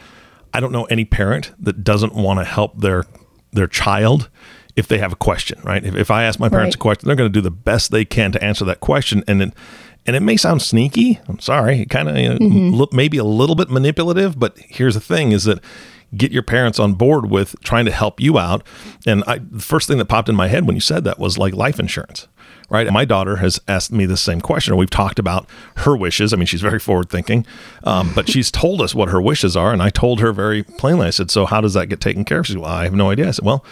I 0.55 0.61
don't 0.61 0.73
know 0.73 0.85
any 0.85 1.05
parent 1.05 1.53
that 1.59 1.85
doesn't 1.85 2.15
want 2.15 2.41
to 2.41 2.45
help 2.45 2.81
their 2.81 3.05
their 3.59 3.67
child 3.67 4.31
if 4.77 4.87
they 4.87 4.99
have 4.99 5.13
a 5.13 5.17
question, 5.17 5.61
right? 5.65 5.85
If, 5.85 5.97
if 5.97 6.11
I 6.11 6.25
ask 6.25 6.39
my 6.39 6.49
parents 6.49 6.75
right. 6.75 6.81
a 6.81 6.83
question, 6.83 7.07
they're 7.07 7.17
going 7.17 7.31
to 7.31 7.37
do 7.37 7.41
the 7.41 7.51
best 7.51 7.91
they 7.91 8.05
can 8.05 8.31
to 8.33 8.43
answer 8.43 8.65
that 8.65 8.81
question. 8.81 9.25
And 9.27 9.43
it, 9.43 9.53
and 10.07 10.15
it 10.15 10.21
may 10.21 10.37
sound 10.37 10.63
sneaky. 10.63 11.21
I'm 11.29 11.41
sorry, 11.41 11.81
It 11.81 11.91
kind 11.91 12.09
of 12.09 12.15
mm-hmm. 12.15 12.97
maybe 12.97 13.19
a 13.19 13.25
little 13.25 13.57
bit 13.57 13.71
manipulative, 13.71 14.39
but 14.39 14.57
here's 14.59 14.95
the 14.95 15.01
thing: 15.01 15.33
is 15.33 15.45
that 15.45 15.63
get 16.17 16.33
your 16.33 16.43
parents 16.43 16.79
on 16.79 16.95
board 16.95 17.31
with 17.31 17.55
trying 17.63 17.85
to 17.85 17.91
help 17.91 18.21
you 18.21 18.39
out. 18.39 18.65
And 19.07 19.23
I, 19.27 19.39
the 19.39 19.61
first 19.61 19.89
thing 19.89 19.99
that 19.99 20.07
popped 20.07 20.29
in 20.29 20.35
my 20.37 20.49
head 20.49 20.67
when 20.67 20.75
you 20.75 20.81
said 20.81 21.05
that 21.05 21.19
was 21.19 21.37
like 21.37 21.55
life 21.55 21.79
insurance, 21.79 22.29
right? 22.71 22.91
My 22.93 23.05
daughter 23.05 23.37
has 23.37 23.61
asked 23.67 23.93
me 23.93 24.07
the 24.07 24.17
same 24.17 24.41
question, 24.41 24.77
we've 24.77 24.91
talked 24.91 25.19
about 25.19 25.49
her 25.77 25.97
wishes. 25.97 26.33
I 26.33 26.37
mean, 26.37 26.47
she's 26.47 26.61
very 26.61 26.79
forward 26.79 27.11
thinking, 27.11 27.47
um, 27.85 28.13
but 28.15 28.29
she's 28.33 28.51
told 28.51 28.81
us 28.81 28.95
what 28.95 29.09
her 29.09 29.21
wishes 29.21 29.57
are. 29.57 29.73
And 29.73 29.83
I 29.83 29.91
told 29.91 30.21
her 30.21 30.33
very 30.33 30.63
plainly, 30.63 31.07
I 31.07 31.11
said, 31.11 31.31
So 31.31 31.47
how 31.47 31.61
does 31.61 31.75
that 31.75 31.87
get 31.87 32.01
taken 32.01 32.25
care 32.25 32.41
of? 32.41 32.47
She 32.47 32.53
said, 32.53 32.63
Well, 32.63 32.71
I 32.71 32.85
have 32.85 32.95
no 32.95 33.11
idea. 33.11 33.29
I 33.29 33.33
said, 33.33 33.45
Well, 33.45 33.65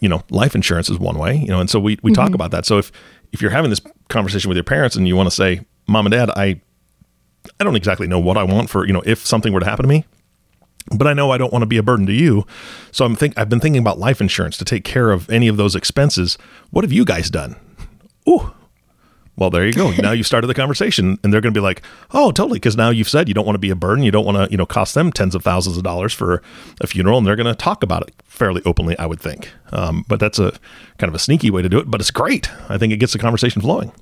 you 0.00 0.08
know, 0.08 0.24
life 0.30 0.54
insurance 0.54 0.90
is 0.90 0.98
one 0.98 1.18
way, 1.18 1.36
you 1.36 1.48
know, 1.48 1.60
and 1.60 1.70
so 1.70 1.78
we, 1.78 1.98
we 2.02 2.10
mm-hmm. 2.10 2.22
talk 2.22 2.34
about 2.34 2.50
that. 2.50 2.66
So 2.66 2.78
if, 2.78 2.90
if 3.32 3.40
you're 3.40 3.50
having 3.50 3.70
this 3.70 3.80
conversation 4.08 4.48
with 4.48 4.56
your 4.56 4.64
parents 4.64 4.96
and 4.96 5.06
you 5.06 5.14
want 5.14 5.28
to 5.28 5.34
say, 5.34 5.60
mom 5.86 6.06
and 6.06 6.12
dad, 6.12 6.30
I, 6.30 6.60
I 7.60 7.64
don't 7.64 7.76
exactly 7.76 8.06
know 8.06 8.18
what 8.18 8.36
I 8.36 8.42
want 8.42 8.70
for, 8.70 8.86
you 8.86 8.92
know, 8.92 9.02
if 9.06 9.24
something 9.24 9.52
were 9.52 9.60
to 9.60 9.66
happen 9.66 9.84
to 9.84 9.88
me, 9.88 10.04
but 10.96 11.06
I 11.06 11.12
know 11.12 11.30
I 11.30 11.38
don't 11.38 11.52
want 11.52 11.62
to 11.62 11.66
be 11.66 11.76
a 11.76 11.82
burden 11.82 12.06
to 12.06 12.12
you. 12.12 12.46
So 12.92 13.04
I'm 13.04 13.16
think 13.16 13.36
I've 13.36 13.48
been 13.48 13.60
thinking 13.60 13.80
about 13.80 13.98
life 13.98 14.20
insurance 14.20 14.56
to 14.58 14.64
take 14.64 14.84
care 14.84 15.10
of 15.10 15.28
any 15.30 15.48
of 15.48 15.56
those 15.56 15.74
expenses. 15.74 16.38
What 16.70 16.84
have 16.84 16.92
you 16.92 17.04
guys 17.04 17.30
done? 17.30 17.56
Ooh. 18.28 18.52
Well, 19.36 19.50
there 19.50 19.66
you 19.66 19.74
go. 19.74 19.90
now 19.98 20.12
you 20.12 20.22
started 20.22 20.46
the 20.46 20.54
conversation 20.54 21.18
and 21.22 21.32
they're 21.32 21.42
going 21.42 21.52
to 21.52 21.58
be 21.60 21.62
like, 21.62 21.82
"Oh, 22.12 22.32
totally," 22.32 22.58
because 22.58 22.76
now 22.76 22.88
you've 22.88 23.08
said 23.08 23.28
you 23.28 23.34
don't 23.34 23.44
want 23.44 23.54
to 23.54 23.60
be 23.60 23.70
a 23.70 23.76
burden, 23.76 24.02
you 24.02 24.10
don't 24.10 24.24
want 24.24 24.38
to, 24.38 24.50
you 24.50 24.56
know, 24.56 24.64
cost 24.64 24.94
them 24.94 25.12
tens 25.12 25.34
of 25.34 25.44
thousands 25.44 25.76
of 25.76 25.82
dollars 25.82 26.14
for 26.14 26.42
a 26.80 26.86
funeral 26.86 27.18
and 27.18 27.26
they're 27.26 27.36
going 27.36 27.46
to 27.46 27.54
talk 27.54 27.82
about 27.82 28.02
it 28.08 28.14
fairly 28.24 28.62
openly, 28.64 28.98
I 28.98 29.04
would 29.04 29.20
think. 29.20 29.50
Um, 29.72 30.04
but 30.08 30.20
that's 30.20 30.38
a 30.38 30.52
kind 30.98 31.08
of 31.08 31.14
a 31.14 31.18
sneaky 31.18 31.50
way 31.50 31.60
to 31.60 31.68
do 31.68 31.78
it, 31.78 31.90
but 31.90 32.00
it's 32.00 32.10
great. 32.10 32.50
I 32.70 32.78
think 32.78 32.92
it 32.92 32.96
gets 32.96 33.12
the 33.12 33.18
conversation 33.18 33.60
flowing. 33.60 33.92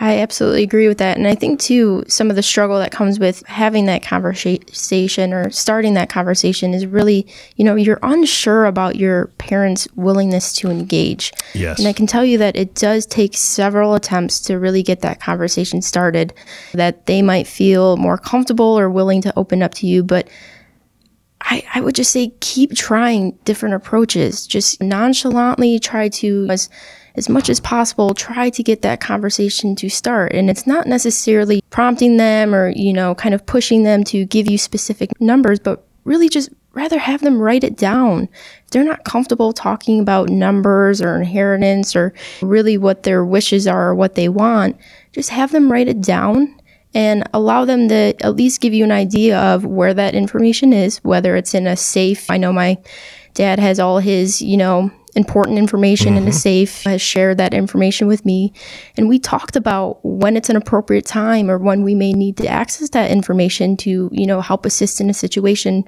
I 0.00 0.18
absolutely 0.20 0.62
agree 0.62 0.86
with 0.86 0.98
that. 0.98 1.16
And 1.16 1.26
I 1.26 1.34
think, 1.34 1.58
too, 1.58 2.04
some 2.06 2.30
of 2.30 2.36
the 2.36 2.42
struggle 2.42 2.78
that 2.78 2.92
comes 2.92 3.18
with 3.18 3.44
having 3.46 3.86
that 3.86 4.00
conversation 4.00 5.32
or 5.32 5.50
starting 5.50 5.94
that 5.94 6.08
conversation 6.08 6.72
is 6.72 6.86
really, 6.86 7.26
you 7.56 7.64
know, 7.64 7.74
you're 7.74 7.98
unsure 8.04 8.66
about 8.66 8.94
your 8.94 9.26
parents' 9.38 9.88
willingness 9.96 10.54
to 10.54 10.70
engage. 10.70 11.32
Yes. 11.52 11.80
And 11.80 11.88
I 11.88 11.92
can 11.92 12.06
tell 12.06 12.24
you 12.24 12.38
that 12.38 12.54
it 12.54 12.76
does 12.76 13.06
take 13.06 13.34
several 13.34 13.94
attempts 13.94 14.38
to 14.42 14.60
really 14.60 14.84
get 14.84 15.00
that 15.00 15.20
conversation 15.20 15.82
started, 15.82 16.32
that 16.74 17.06
they 17.06 17.20
might 17.20 17.48
feel 17.48 17.96
more 17.96 18.18
comfortable 18.18 18.78
or 18.78 18.88
willing 18.88 19.20
to 19.22 19.36
open 19.36 19.64
up 19.64 19.74
to 19.74 19.88
you. 19.88 20.04
But 20.04 20.28
I, 21.50 21.64
I 21.74 21.80
would 21.80 21.94
just 21.94 22.12
say 22.12 22.32
keep 22.40 22.74
trying 22.74 23.32
different 23.44 23.74
approaches. 23.74 24.46
Just 24.46 24.82
nonchalantly 24.82 25.78
try 25.78 26.08
to, 26.10 26.46
as 26.50 26.68
as 27.14 27.28
much 27.28 27.48
as 27.48 27.58
possible, 27.58 28.14
try 28.14 28.48
to 28.48 28.62
get 28.62 28.82
that 28.82 29.00
conversation 29.00 29.74
to 29.74 29.88
start. 29.88 30.32
And 30.32 30.48
it's 30.48 30.68
not 30.68 30.86
necessarily 30.86 31.60
prompting 31.70 32.16
them 32.16 32.54
or, 32.54 32.68
you 32.68 32.92
know, 32.92 33.16
kind 33.16 33.34
of 33.34 33.44
pushing 33.44 33.82
them 33.82 34.04
to 34.04 34.24
give 34.24 34.48
you 34.48 34.56
specific 34.56 35.10
numbers, 35.20 35.58
but 35.58 35.84
really 36.04 36.28
just 36.28 36.50
rather 36.74 36.98
have 36.98 37.22
them 37.22 37.40
write 37.40 37.64
it 37.64 37.76
down. 37.76 38.28
If 38.64 38.70
they're 38.70 38.84
not 38.84 39.04
comfortable 39.04 39.52
talking 39.52 39.98
about 39.98 40.28
numbers 40.28 41.02
or 41.02 41.16
inheritance 41.16 41.96
or 41.96 42.14
really 42.40 42.78
what 42.78 43.02
their 43.02 43.24
wishes 43.24 43.66
are 43.66 43.88
or 43.88 43.94
what 43.96 44.14
they 44.14 44.28
want, 44.28 44.76
just 45.12 45.30
have 45.30 45.50
them 45.50 45.72
write 45.72 45.88
it 45.88 46.00
down 46.00 46.54
and 46.98 47.22
allow 47.32 47.64
them 47.64 47.88
to 47.88 48.12
at 48.24 48.34
least 48.34 48.60
give 48.60 48.74
you 48.74 48.82
an 48.82 48.90
idea 48.90 49.38
of 49.38 49.64
where 49.64 49.94
that 49.94 50.16
information 50.16 50.72
is, 50.72 50.98
whether 51.04 51.36
it's 51.36 51.54
in 51.54 51.68
a 51.68 51.76
safe. 51.76 52.28
I 52.28 52.38
know 52.38 52.52
my 52.52 52.76
dad 53.34 53.60
has 53.60 53.78
all 53.78 54.00
his, 54.00 54.42
you 54.42 54.56
know, 54.56 54.90
important 55.14 55.58
information 55.58 56.14
mm-hmm. 56.14 56.24
in 56.24 56.28
a 56.28 56.32
safe, 56.32 56.82
has 56.82 57.00
shared 57.00 57.38
that 57.38 57.54
information 57.54 58.08
with 58.08 58.26
me. 58.26 58.52
And 58.96 59.08
we 59.08 59.20
talked 59.20 59.54
about 59.54 60.04
when 60.04 60.36
it's 60.36 60.50
an 60.50 60.56
appropriate 60.56 61.06
time 61.06 61.48
or 61.48 61.56
when 61.56 61.84
we 61.84 61.94
may 61.94 62.12
need 62.12 62.36
to 62.38 62.48
access 62.48 62.90
that 62.90 63.12
information 63.12 63.76
to, 63.76 64.10
you 64.12 64.26
know, 64.26 64.40
help 64.40 64.66
assist 64.66 65.00
in 65.00 65.08
a 65.08 65.14
situation 65.14 65.84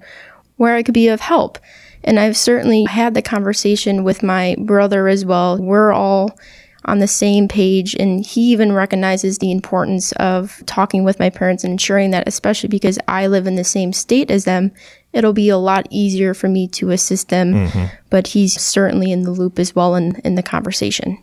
where 0.59 0.77
I 0.77 0.85
could 0.85 0.95
be 0.95 1.09
of 1.09 1.19
help. 1.19 1.59
And 2.05 2.21
I've 2.21 2.37
certainly 2.37 2.85
had 2.85 3.15
the 3.15 3.23
conversation 3.23 4.05
with 4.05 4.23
my 4.23 4.55
brother 4.61 5.09
as 5.09 5.25
well. 5.25 5.59
We're 5.61 5.91
all 5.91 6.39
on 6.85 6.99
the 6.99 7.07
same 7.07 7.47
page 7.49 7.95
and 7.95 8.25
he 8.25 8.53
even 8.53 8.73
recognizes 8.73 9.39
the 9.39 9.53
importance 9.53 10.13
of 10.13 10.63
talking 10.67 11.05
with 11.05 11.19
my 11.19 11.29
parents 11.29 11.63
and 11.63 11.73
ensuring 11.73 12.11
that 12.11 12.27
especially 12.27 12.69
because 12.69 12.99
I 13.07 13.27
live 13.27 13.47
in 13.47 13.57
the 13.57 13.65
same 13.65 13.93
state 13.93 14.31
as 14.31 14.45
them 14.45 14.73
it'll 15.13 15.33
be 15.33 15.49
a 15.49 15.59
lot 15.59 15.87
easier 15.91 16.33
for 16.35 16.49
me 16.49 16.69
to 16.69 16.91
assist 16.91 17.29
them 17.29 17.53
mm-hmm. 17.53 17.95
but 18.09 18.29
he's 18.29 18.59
certainly 18.61 19.13
in 19.13 19.25
the 19.25 19.31
loop 19.31 19.59
as 19.59 19.75
well 19.75 19.95
in, 19.95 20.17
in 20.25 20.37
the 20.37 20.43
conversation 20.43 21.23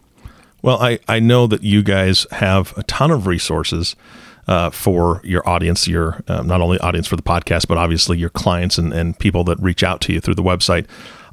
well 0.61 0.77
I, 0.81 0.99
I 1.07 1.19
know 1.19 1.47
that 1.47 1.63
you 1.63 1.81
guys 1.81 2.27
have 2.31 2.77
a 2.77 2.83
ton 2.83 3.11
of 3.11 3.25
resources 3.25 3.95
uh, 4.47 4.69
for 4.69 5.19
your 5.23 5.47
audience, 5.47 5.87
your 5.87 6.23
uh, 6.27 6.41
not 6.41 6.61
only 6.61 6.79
audience 6.79 7.05
for 7.05 7.17
the 7.17 7.21
podcast, 7.21 7.67
but 7.67 7.77
obviously 7.77 8.17
your 8.17 8.29
clients 8.29 8.77
and, 8.77 8.93
and 8.93 9.19
people 9.19 9.43
that 9.43 9.59
reach 9.59 9.83
out 9.83 9.99
to 10.01 10.13
you 10.13 10.21
through 10.21 10.35
the 10.35 10.43
website. 10.43 10.85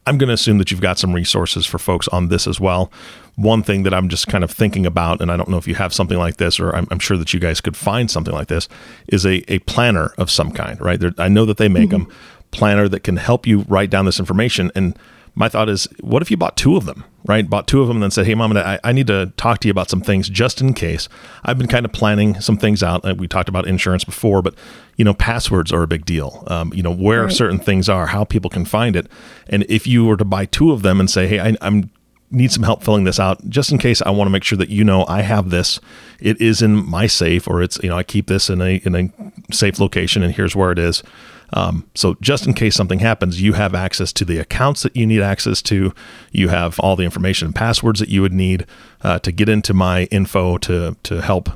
I'm 0.07 0.19
going 0.19 0.29
to 0.29 0.35
assume 0.35 0.59
that 0.59 0.71
you've 0.71 0.81
got 0.81 0.99
some 0.99 1.13
resources 1.13 1.65
for 1.65 1.79
folks 1.79 2.09
on 2.09 2.29
this 2.29 2.47
as 2.47 2.61
well. 2.61 2.93
One 3.37 3.63
thing 3.63 3.85
that 3.85 3.95
I'm 3.95 4.09
just 4.09 4.29
kind 4.29 4.45
of 4.45 4.51
thinking 4.51 4.87
about, 4.87 5.21
and 5.21 5.31
I 5.33 5.37
don't 5.37 5.49
know 5.49 5.57
if 5.57 5.67
you 5.67 5.75
have 5.77 5.95
something 5.95 6.19
like 6.19 6.37
this, 6.37 6.61
or 6.61 6.75
I'm, 6.75 6.87
I'm 6.91 6.99
sure 6.99 7.17
that 7.17 7.33
you 7.33 7.41
guys 7.41 7.61
could 7.61 7.77
find 7.77 8.11
something 8.11 8.35
like 8.35 8.49
this, 8.49 8.69
is 9.09 9.25
a, 9.25 9.51
a 9.53 9.61
planner 9.61 10.13
of 10.19 10.31
some 10.31 10.53
kind, 10.53 10.81
right? 10.81 11.01
There, 11.01 11.13
I 11.19 11.29
know 11.29 11.47
that 11.47 11.57
they 11.57 11.69
make 11.69 11.89
mm-hmm. 11.89 12.05
them 12.05 12.13
planner 12.51 12.89
that 12.89 13.01
can 13.01 13.17
help 13.17 13.47
you 13.47 13.61
write 13.63 13.91
down 13.91 14.05
this 14.05 14.21
information 14.21 14.71
and 14.75 14.97
my 15.35 15.49
thought 15.49 15.69
is, 15.69 15.89
what 16.01 16.23
if 16.23 16.31
you 16.31 16.37
bought 16.37 16.57
two 16.57 16.77
of 16.77 16.85
them, 16.85 17.05
right? 17.27 17.49
Bought 17.49 17.67
two 17.67 17.83
of 17.83 17.89
them 17.89 17.97
and 17.97 18.05
then 18.05 18.11
said, 18.11 18.27
hey, 18.27 18.35
mom, 18.35 18.57
I, 18.57 18.79
I 18.85 18.93
need 18.93 19.09
to 19.09 19.33
talk 19.37 19.59
to 19.61 19.69
you 19.69 19.73
about 19.73 19.91
some 19.91 20.01
things 20.01 20.29
just 20.29 20.61
in 20.61 20.75
case. 20.75 21.09
I've 21.43 21.59
been 21.59 21.67
kind 21.67 21.85
of 21.85 21.93
planning 21.93 22.41
some 22.41 22.57
things 22.57 22.83
out. 22.83 23.03
We 23.19 23.27
talked 23.27 23.49
about 23.49 23.67
insurance 23.67 24.05
before, 24.05 24.43
but, 24.43 24.55
you 24.97 25.05
know, 25.05 25.15
passwords 25.15 25.73
are 25.73 25.83
a 25.83 25.89
big 25.89 26.05
deal. 26.05 26.45
Um, 26.47 26.73
you 26.73 26.83
know, 26.83 26.95
where 26.95 27.25
right. 27.25 27.33
certain 27.33 27.59
things 27.59 27.89
are, 27.89 28.07
how 28.07 28.25
people 28.25 28.49
can 28.49 28.65
find 28.65 28.95
it. 28.95 29.09
And 29.49 29.65
if 29.69 29.87
you 29.87 30.05
were 30.05 30.17
to 30.17 30.25
buy 30.25 30.47
two 30.47 30.71
of 30.71 30.83
them 30.83 31.01
and 31.01 31.11
say, 31.11 31.27
hey, 31.27 31.41
I, 31.41 31.57
I'm 31.61 31.91
need 32.31 32.51
some 32.51 32.65
help 32.65 32.83
filling 32.83 33.05
this 33.05 33.21
out 33.21 33.49
just 33.49 33.71
in 33.71 33.79
case 33.79 34.03
I 34.03 34.11
want 34.11 34.27
to 34.27 34.31
make 34.31 34.43
sure 34.43 34.59
that 34.59 34.69
you 34.69 34.83
know 34.83 35.05
I 35.07 35.23
have 35.23 35.51
this 35.51 35.79
it 36.19 36.41
is 36.41 36.63
in 36.63 36.75
my 36.75 37.07
safe 37.07 37.47
or 37.47 37.63
it's 37.63 37.79
you 37.83 37.89
know 37.89 37.97
I 37.97 38.03
keep 38.03 38.27
this 38.27 38.51
in 38.51 38.61
a 38.61 38.81
in 38.85 38.95
a 38.97 39.55
safe 39.55 39.79
location 39.79 40.23
and 40.23 40.35
here's 40.35 40.57
where 40.57 40.73
it 40.73 40.79
is 40.79 41.03
um, 41.53 41.89
so 41.95 42.17
just 42.21 42.47
in 42.47 42.55
case 42.55 42.75
something 42.75 42.99
happens, 42.99 43.41
you 43.41 43.53
have 43.53 43.75
access 43.75 44.13
to 44.15 44.25
the 44.25 44.39
accounts 44.39 44.83
that 44.83 44.97
you 44.97 45.07
need 45.07 45.23
access 45.23 45.63
to. 45.63 45.95
You 46.33 46.49
have 46.49 46.79
all 46.81 46.97
the 46.97 47.05
information 47.05 47.47
and 47.47 47.55
passwords 47.55 48.01
that 48.01 48.09
you 48.09 48.23
would 48.23 48.33
need 48.33 48.67
uh, 49.03 49.19
to 49.21 49.33
get 49.33 49.49
into 49.49 49.75
my 49.75 50.05
info 50.05 50.59
to 50.59 50.97
to 51.03 51.23
help 51.23 51.51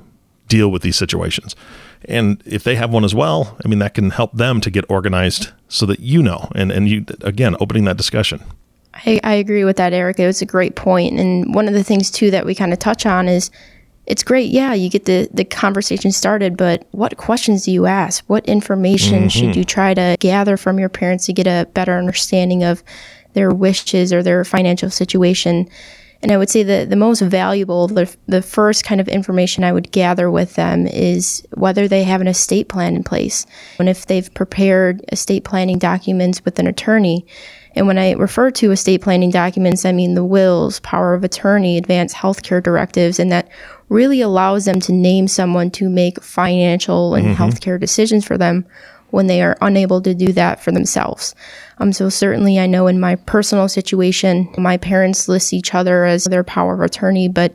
deal 0.47 0.71
with 0.71 0.83
these 0.83 0.97
situations. 0.97 1.57
And 2.05 2.43
if 2.47 2.63
they 2.63 2.77
have 2.77 2.91
one 2.91 3.05
as 3.05 3.15
well, 3.15 3.57
I 3.65 3.69
mean 3.69 3.81
that 3.81 3.95
can 3.95 4.11
help 4.11 4.33
them 4.33 4.61
to 4.61 4.71
get 4.71 4.85
organized 4.89 5.51
so 5.69 5.85
that 5.87 6.01
you 6.01 6.23
know. 6.23 6.51
And 6.55 6.71
and 6.71 6.89
you 6.89 7.05
again 7.23 7.57
opening 7.61 7.85
that 7.85 7.97
discussion. 7.97 8.43
I, 8.95 9.21
I 9.23 9.35
agree 9.35 9.65
with 9.65 9.77
that, 9.77 9.93
Eric. 9.93 10.19
It 10.19 10.27
was 10.27 10.43
a 10.43 10.47
great 10.47 10.75
point. 10.75 11.19
And 11.21 11.55
one 11.55 11.69
of 11.69 11.75
the 11.75 11.85
things 11.85 12.11
too 12.11 12.31
that 12.31 12.45
we 12.45 12.55
kind 12.55 12.73
of 12.73 12.79
touch 12.79 13.07
on 13.07 13.29
is 13.29 13.51
it's 14.09 14.23
great. 14.23 14.51
Yeah, 14.51 14.73
you 14.73 14.89
get 14.89 15.05
the, 15.05 15.29
the 15.35 15.45
conversation 15.45 16.13
started, 16.13 16.57
but 16.57 16.87
what 16.93 17.19
questions 17.19 17.67
do 17.67 17.71
you 17.71 17.85
ask? 17.85 18.25
What 18.27 18.47
information 18.47 19.21
mm-hmm. 19.21 19.29
should 19.29 19.55
you 19.55 19.65
try 19.65 19.93
to 19.93 20.17
gather 20.19 20.57
from 20.57 20.79
your 20.79 20.89
parents 20.89 21.27
to 21.27 21.35
get 21.35 21.47
a 21.47 21.69
better 21.75 21.93
understanding 21.99 22.65
of 22.65 22.83
their 23.35 23.51
wishes 23.51 24.11
or 24.11 24.23
their 24.23 24.47
financial 24.47 24.89
situation? 24.89 25.69
And 26.23 26.33
I 26.33 26.39
would 26.39 26.49
say 26.49 26.63
that 26.63 26.89
the 26.89 26.97
most 26.97 27.21
valuable, 27.21 27.87
the, 27.87 28.13
the 28.27 28.41
first 28.41 28.83
kind 28.83 28.99
of 28.99 29.09
information 29.09 29.63
I 29.63 29.73
would 29.73 29.93
gather 29.93 30.31
with 30.31 30.55
them 30.55 30.87
is 30.87 31.47
whether 31.53 31.87
they 31.87 32.03
have 32.05 32.23
an 32.23 32.29
estate 32.29 32.71
plan 32.71 32.97
in 32.97 33.05
place. 33.05 33.45
And 33.79 33.91
if 33.91 34.07
they've 34.07 34.33
prepared 34.33 35.05
estate 35.13 35.45
planning 35.45 35.79
documents 35.79 36.45
with 36.47 36.59
an 36.59 36.67
attorney, 36.67 37.27
and 37.75 37.87
when 37.87 37.99
I 37.99 38.13
refer 38.13 38.51
to 38.53 38.73
estate 38.73 39.03
planning 39.03 39.31
documents, 39.31 39.85
I 39.85 39.93
mean 39.93 40.15
the 40.15 40.25
wills, 40.25 40.81
power 40.81 41.15
of 41.15 41.25
attorney, 41.25 41.77
advanced 41.77 42.17
healthcare 42.17 42.63
directives, 42.63 43.19
and 43.19 43.31
that 43.33 43.49
really 43.89 44.21
allows 44.21 44.65
them 44.65 44.81
to 44.81 44.93
name 44.93 45.29
someone 45.29 45.71
to 45.73 45.89
make 45.89 46.23
financial 46.23 47.15
and 47.15 47.27
mm-hmm. 47.27 47.43
healthcare 47.43 47.81
decisions 47.81 48.25
for 48.25 48.37
them 48.37 48.67
when 49.11 49.27
they 49.27 49.43
are 49.43 49.57
unable 49.63 50.03
to 50.03 50.15
do 50.15 50.33
that 50.33 50.63
for 50.63 50.71
themselves. 50.71 51.35
Um, 51.79 51.93
so 51.93 52.09
certainly 52.09 52.59
I 52.59 52.67
know 52.67 52.87
in 52.87 53.01
my 53.01 53.17
personal 53.17 53.69
situation, 53.69 54.53
my 54.59 54.77
parents 54.77 55.29
list 55.29 55.55
each 55.55 55.75
other 55.75 56.05
as 56.05 56.25
their 56.25 56.45
power 56.45 56.75
of 56.75 56.81
attorney, 56.81 57.29
but 57.29 57.55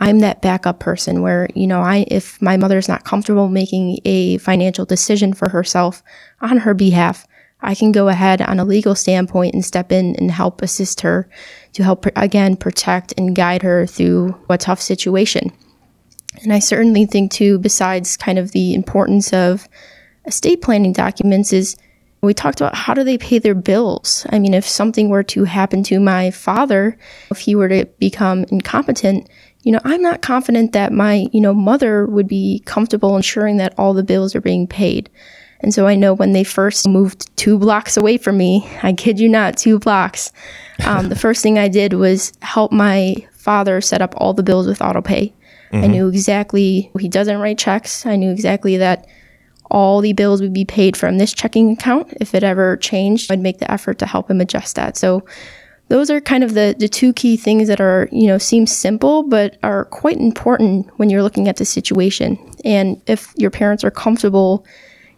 I'm 0.00 0.20
that 0.20 0.42
backup 0.42 0.80
person 0.80 1.22
where, 1.22 1.48
you 1.54 1.66
know, 1.66 1.80
I 1.80 2.04
if 2.08 2.40
my 2.40 2.56
mother's 2.56 2.88
not 2.88 3.04
comfortable 3.04 3.48
making 3.48 3.98
a 4.04 4.38
financial 4.38 4.84
decision 4.84 5.32
for 5.32 5.48
herself 5.48 6.02
on 6.40 6.58
her 6.58 6.74
behalf, 6.74 7.26
I 7.60 7.74
can 7.74 7.92
go 7.92 8.08
ahead 8.08 8.40
on 8.40 8.60
a 8.60 8.64
legal 8.64 8.94
standpoint 8.94 9.54
and 9.54 9.64
step 9.64 9.90
in 9.90 10.14
and 10.16 10.30
help 10.30 10.62
assist 10.62 11.00
her 11.00 11.28
to 11.72 11.82
help, 11.82 12.06
again, 12.16 12.56
protect 12.56 13.12
and 13.18 13.34
guide 13.34 13.62
her 13.62 13.86
through 13.86 14.38
a 14.48 14.56
tough 14.56 14.80
situation. 14.80 15.52
And 16.42 16.52
I 16.52 16.60
certainly 16.60 17.04
think, 17.04 17.32
too, 17.32 17.58
besides 17.58 18.16
kind 18.16 18.38
of 18.38 18.52
the 18.52 18.74
importance 18.74 19.32
of 19.32 19.68
estate 20.24 20.62
planning 20.62 20.92
documents, 20.92 21.52
is 21.52 21.76
we 22.20 22.34
talked 22.34 22.60
about 22.60 22.74
how 22.74 22.94
do 22.94 23.04
they 23.04 23.18
pay 23.18 23.38
their 23.38 23.54
bills. 23.54 24.26
I 24.30 24.38
mean, 24.38 24.54
if 24.54 24.66
something 24.66 25.08
were 25.08 25.22
to 25.24 25.44
happen 25.44 25.82
to 25.84 26.00
my 26.00 26.30
father, 26.30 26.98
if 27.30 27.38
he 27.38 27.54
were 27.54 27.68
to 27.68 27.86
become 27.98 28.44
incompetent, 28.50 29.28
you 29.62 29.72
know, 29.72 29.80
I'm 29.84 30.02
not 30.02 30.22
confident 30.22 30.72
that 30.72 30.92
my, 30.92 31.26
you 31.32 31.40
know, 31.40 31.54
mother 31.54 32.06
would 32.06 32.28
be 32.28 32.62
comfortable 32.64 33.16
ensuring 33.16 33.56
that 33.58 33.74
all 33.78 33.94
the 33.94 34.04
bills 34.04 34.34
are 34.34 34.40
being 34.40 34.66
paid. 34.66 35.10
And 35.60 35.74
so 35.74 35.86
I 35.86 35.96
know 35.96 36.14
when 36.14 36.32
they 36.32 36.44
first 36.44 36.86
moved 36.86 37.34
two 37.36 37.58
blocks 37.58 37.96
away 37.96 38.16
from 38.16 38.36
me, 38.36 38.68
I 38.82 38.92
kid 38.92 39.18
you 39.18 39.28
not, 39.28 39.56
two 39.56 39.78
blocks, 39.78 40.32
um, 40.84 41.08
the 41.08 41.16
first 41.24 41.42
thing 41.42 41.58
I 41.58 41.68
did 41.68 41.94
was 41.94 42.32
help 42.42 42.70
my 42.72 43.16
father 43.32 43.80
set 43.80 44.02
up 44.02 44.14
all 44.16 44.34
the 44.34 44.42
bills 44.42 44.66
with 44.66 44.78
autopay. 44.78 45.32
Mm-hmm. 45.72 45.84
I 45.84 45.86
knew 45.86 46.08
exactly, 46.08 46.90
he 46.98 47.08
doesn't 47.08 47.38
write 47.38 47.58
checks. 47.58 48.06
I 48.06 48.16
knew 48.16 48.30
exactly 48.30 48.76
that 48.78 49.06
all 49.70 50.00
the 50.00 50.12
bills 50.14 50.40
would 50.40 50.54
be 50.54 50.64
paid 50.64 50.96
from 50.96 51.18
this 51.18 51.32
checking 51.32 51.72
account. 51.72 52.12
If 52.20 52.34
it 52.34 52.42
ever 52.42 52.76
changed, 52.78 53.30
I'd 53.30 53.40
make 53.40 53.58
the 53.58 53.70
effort 53.70 53.98
to 53.98 54.06
help 54.06 54.30
him 54.30 54.40
adjust 54.40 54.76
that. 54.76 54.96
So 54.96 55.26
those 55.88 56.10
are 56.10 56.20
kind 56.20 56.44
of 56.44 56.54
the, 56.54 56.74
the 56.78 56.88
two 56.88 57.12
key 57.12 57.36
things 57.36 57.68
that 57.68 57.80
are, 57.80 58.08
you 58.12 58.26
know, 58.26 58.38
seem 58.38 58.66
simple, 58.66 59.22
but 59.22 59.58
are 59.62 59.86
quite 59.86 60.18
important 60.18 60.86
when 60.98 61.10
you're 61.10 61.22
looking 61.22 61.48
at 61.48 61.56
the 61.56 61.64
situation. 61.64 62.38
And 62.64 63.00
if 63.06 63.32
your 63.36 63.50
parents 63.50 63.84
are 63.84 63.90
comfortable 63.90 64.66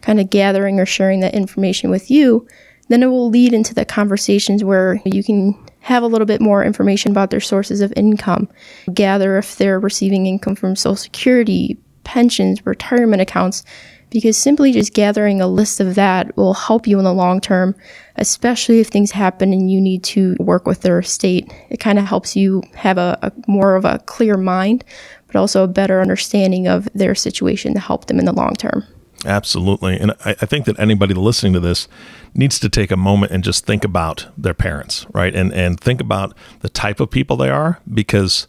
kind 0.01 0.19
of 0.19 0.29
gathering 0.29 0.79
or 0.79 0.85
sharing 0.85 1.19
that 1.21 1.33
information 1.33 1.89
with 1.89 2.11
you, 2.11 2.47
then 2.89 3.03
it 3.03 3.07
will 3.07 3.29
lead 3.29 3.53
into 3.53 3.73
the 3.73 3.85
conversations 3.85 4.63
where 4.63 5.01
you 5.05 5.23
can 5.23 5.57
have 5.81 6.03
a 6.03 6.07
little 6.07 6.25
bit 6.25 6.41
more 6.41 6.63
information 6.63 7.11
about 7.11 7.29
their 7.29 7.39
sources 7.39 7.81
of 7.81 7.93
income, 7.95 8.47
gather 8.93 9.37
if 9.37 9.57
they're 9.57 9.79
receiving 9.79 10.25
income 10.25 10.55
from 10.55 10.75
Social 10.75 10.95
Security, 10.95 11.77
pensions, 12.03 12.65
retirement 12.65 13.21
accounts, 13.21 13.63
because 14.11 14.37
simply 14.37 14.73
just 14.73 14.93
gathering 14.93 15.41
a 15.41 15.47
list 15.47 15.79
of 15.79 15.95
that 15.95 16.35
will 16.35 16.53
help 16.53 16.85
you 16.85 16.99
in 16.99 17.05
the 17.05 17.13
long 17.13 17.39
term, 17.39 17.73
especially 18.17 18.81
if 18.81 18.87
things 18.87 19.11
happen 19.11 19.53
and 19.53 19.71
you 19.71 19.79
need 19.79 20.03
to 20.03 20.35
work 20.39 20.67
with 20.67 20.81
their 20.81 20.99
estate. 20.99 21.51
It 21.69 21.79
kind 21.79 21.97
of 21.97 22.05
helps 22.05 22.35
you 22.35 22.61
have 22.75 22.97
a, 22.97 23.17
a, 23.21 23.31
more 23.47 23.75
of 23.75 23.85
a 23.85 23.99
clear 23.99 24.35
mind, 24.37 24.83
but 25.27 25.37
also 25.37 25.63
a 25.63 25.67
better 25.67 26.01
understanding 26.01 26.67
of 26.67 26.89
their 26.93 27.15
situation 27.15 27.73
to 27.73 27.79
help 27.79 28.07
them 28.07 28.19
in 28.19 28.25
the 28.25 28.33
long 28.33 28.53
term. 28.53 28.85
Absolutely. 29.25 29.99
And 29.99 30.11
I, 30.25 30.31
I, 30.41 30.45
think 30.45 30.65
that 30.65 30.79
anybody 30.79 31.13
listening 31.13 31.53
to 31.53 31.59
this 31.59 31.87
needs 32.33 32.59
to 32.59 32.69
take 32.69 32.91
a 32.91 32.97
moment 32.97 33.31
and 33.31 33.43
just 33.43 33.65
think 33.65 33.83
about 33.83 34.27
their 34.37 34.53
parents, 34.53 35.05
right? 35.13 35.35
And 35.35 35.53
and 35.53 35.79
think 35.79 36.01
about 36.01 36.35
the 36.61 36.69
type 36.69 36.99
of 36.99 37.11
people 37.11 37.37
they 37.37 37.49
are 37.49 37.79
because 37.91 38.47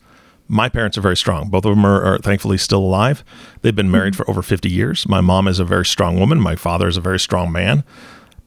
my 0.49 0.69
parents 0.69 0.99
are 0.99 1.03
very 1.03 1.17
strong. 1.17 1.49
Both 1.49 1.65
of 1.65 1.75
them 1.75 1.85
are, 1.85 2.03
are 2.03 2.19
thankfully 2.19 2.59
still 2.59 2.81
alive. 2.81 3.25
They've 3.63 3.75
been 3.75 3.91
married 3.91 4.15
mm-hmm. 4.15 4.23
for 4.23 4.31
over 4.31 4.43
50 4.43 4.71
years. 4.71 5.09
My 5.09 5.21
mom 5.21 5.49
is 5.49 5.59
a 5.59 5.65
very 5.65 5.87
strong 5.87 6.19
woman. 6.19 6.41
My 6.41 6.57
father 6.57 6.89
is 6.89 6.97
a 6.97 7.01
very 7.01 7.21
strong 7.21 7.53
man. 7.53 7.85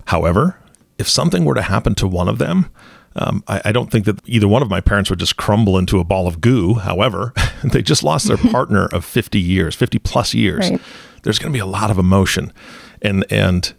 However, 0.08 0.60
if 0.98 1.08
something 1.08 1.46
were 1.46 1.55
to 1.55 1.63
happen 1.63 1.96
to 1.96 2.08
one 2.08 2.27
of 2.27 2.38
them, 2.38 2.70
um, 3.15 3.44
I, 3.48 3.62
I, 3.65 3.72
don't 3.72 3.89
think 3.89 4.03
that 4.05 4.20
either 4.25 4.48
one 4.48 4.62
of 4.62 4.70
my 4.70 4.82
parents 4.82 5.10
would 5.10 5.20
just 5.20 5.38
crumble 5.38 5.77
into 5.77 6.00
a 6.00 6.03
ball 6.03 6.27
of 6.27 6.41
goo. 6.41 6.75
However, 6.75 7.34
they 7.63 7.82
just 7.82 8.03
lost 8.03 8.27
their 8.27 8.38
partner 8.51 8.88
of 8.88 9.05
50 9.05 9.39
years, 9.39 9.74
50 9.74 10.00
plus 10.00 10.34
years. 10.34 10.70
Right 10.70 10.82
there's 11.25 11.39
going 11.39 11.51
to 11.51 11.58
be 11.58 11.62
a 11.62 11.65
lot 11.65 11.91
of 11.91 11.98
emotion, 11.98 12.53
and 13.01 13.25
and 13.29 13.74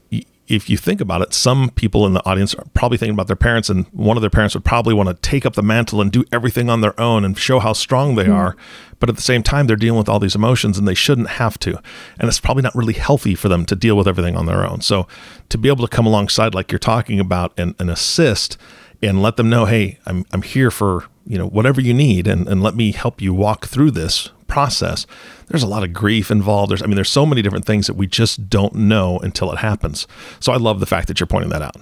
if 0.49 0.71
you 0.71 0.77
think 0.77 1.01
about 1.01 1.23
it, 1.23 1.33
some 1.33 1.71
people 1.71 2.07
in 2.07 2.13
the 2.13 2.25
audience 2.25 2.55
are 2.55 2.65
probably 2.75 2.99
thinking 2.99 3.15
about 3.15 3.27
their 3.27 3.37
parents, 3.37 3.69
and 3.69 3.87
one 3.87 4.17
of 4.17 4.21
their 4.21 4.31
parents 4.31 4.55
would 4.55 4.65
probably 4.65 4.95
want 4.95 5.09
to 5.09 5.15
take 5.15 5.45
up 5.47 5.55
the 5.55 5.63
mantle 5.63 6.01
and 6.01 6.13
do 6.13 6.25
everything 6.33 6.69
on 6.71 6.81
their 6.81 6.99
own 7.01 7.25
and 7.25 7.39
show 7.39 7.59
how 7.59 7.73
strong 7.73 8.15
they 8.15 8.25
mm-hmm. 8.25 8.33
are. 8.33 8.57
But 8.99 9.09
at 9.09 9.17
the 9.17 9.23
same 9.23 9.43
time, 9.43 9.67
they're 9.67 9.77
dealing 9.77 9.99
with 9.99 10.09
all 10.09 10.19
these 10.19 10.35
emotions 10.35 10.79
and 10.79 10.87
they 10.87 10.95
shouldn't 10.95 11.31
have 11.31 11.59
to. 11.61 11.81
And 12.19 12.29
it's 12.29 12.41
probably 12.41 12.63
not 12.63 12.75
really 12.75 12.95
healthy 12.95 13.35
for 13.35 13.49
them 13.49 13.65
to 13.67 13.77
deal 13.77 13.97
with 13.97 14.09
everything 14.09 14.37
on 14.37 14.47
their 14.47 14.65
own. 14.65 14.81
So 14.81 15.07
to 15.49 15.59
be 15.59 15.69
able 15.69 15.87
to 15.87 15.95
come 15.95 16.07
alongside, 16.07 16.55
like 16.55 16.73
you're 16.73 16.79
talking 16.79 17.21
about, 17.21 17.53
and, 17.59 17.75
and 17.79 17.91
assist 17.91 18.57
and 19.03 19.21
let 19.21 19.37
them 19.37 19.51
know, 19.51 19.67
hey, 19.67 19.99
I'm, 20.07 20.25
I'm 20.33 20.43
here 20.43 20.71
for 20.71 21.05
you 21.27 21.37
know 21.37 21.47
whatever 21.47 21.81
you 21.81 21.93
need 21.93 22.27
and, 22.27 22.47
and 22.47 22.63
let 22.63 22.77
me 22.77 22.93
help 22.93 23.21
you 23.21 23.35
walk 23.35 23.67
through 23.67 23.91
this 23.91 24.31
process 24.47 25.07
there's 25.49 25.63
a 25.63 25.69
lot 25.69 25.85
of 25.85 25.93
grief 25.93 26.31
involved. 26.31 26.71
There's 26.71 26.83
i 26.83 26.87
mean 26.87 26.97
there's 26.97 27.11
so 27.11 27.27
many 27.27 27.43
different 27.43 27.65
things 27.65 27.87
that 27.87 27.95
we 27.95 28.07
just 28.07 28.49
don't 28.49 28.75
know 28.75 29.19
until 29.19 29.53
it 29.53 29.59
happens. 29.59 30.07
So 30.41 30.53
i 30.53 30.57
love 30.57 30.81
the 30.81 30.87
fact 30.87 31.09
that 31.09 31.21
you're 31.21 31.27
pointing 31.27 31.51
that 31.51 31.63
out. 31.63 31.77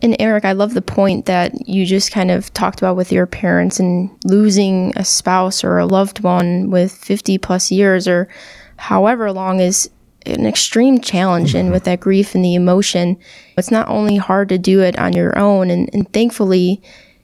And 0.00 0.16
eric 0.18 0.44
i 0.44 0.52
love 0.52 0.74
the 0.74 0.82
point 0.82 1.26
that 1.26 1.68
you 1.68 1.86
just 1.86 2.12
kind 2.12 2.30
of 2.30 2.52
talked 2.54 2.80
about 2.80 2.96
with 2.96 3.12
your 3.12 3.26
parents 3.26 3.78
and 3.78 4.10
losing 4.24 4.92
a 4.96 5.04
spouse 5.04 5.64
or 5.64 5.78
a 5.78 5.86
loved 5.86 6.20
one 6.20 6.70
with 6.70 6.92
50 6.92 7.38
plus 7.38 7.70
years 7.70 8.08
or 8.08 8.28
however 8.76 9.32
long 9.32 9.60
is 9.60 9.88
an 10.26 10.46
extreme 10.46 11.00
challenge 11.00 11.50
mm-hmm. 11.50 11.58
and 11.58 11.72
with 11.72 11.84
that 11.84 12.00
grief 12.00 12.34
and 12.34 12.44
the 12.44 12.54
emotion 12.54 13.16
it's 13.56 13.70
not 13.70 13.88
only 13.88 14.16
hard 14.16 14.48
to 14.48 14.58
do 14.58 14.80
it 14.80 14.98
on 14.98 15.12
your 15.12 15.38
own. 15.38 15.70
And, 15.70 15.90
and 15.92 16.10
thankfully 16.12 16.82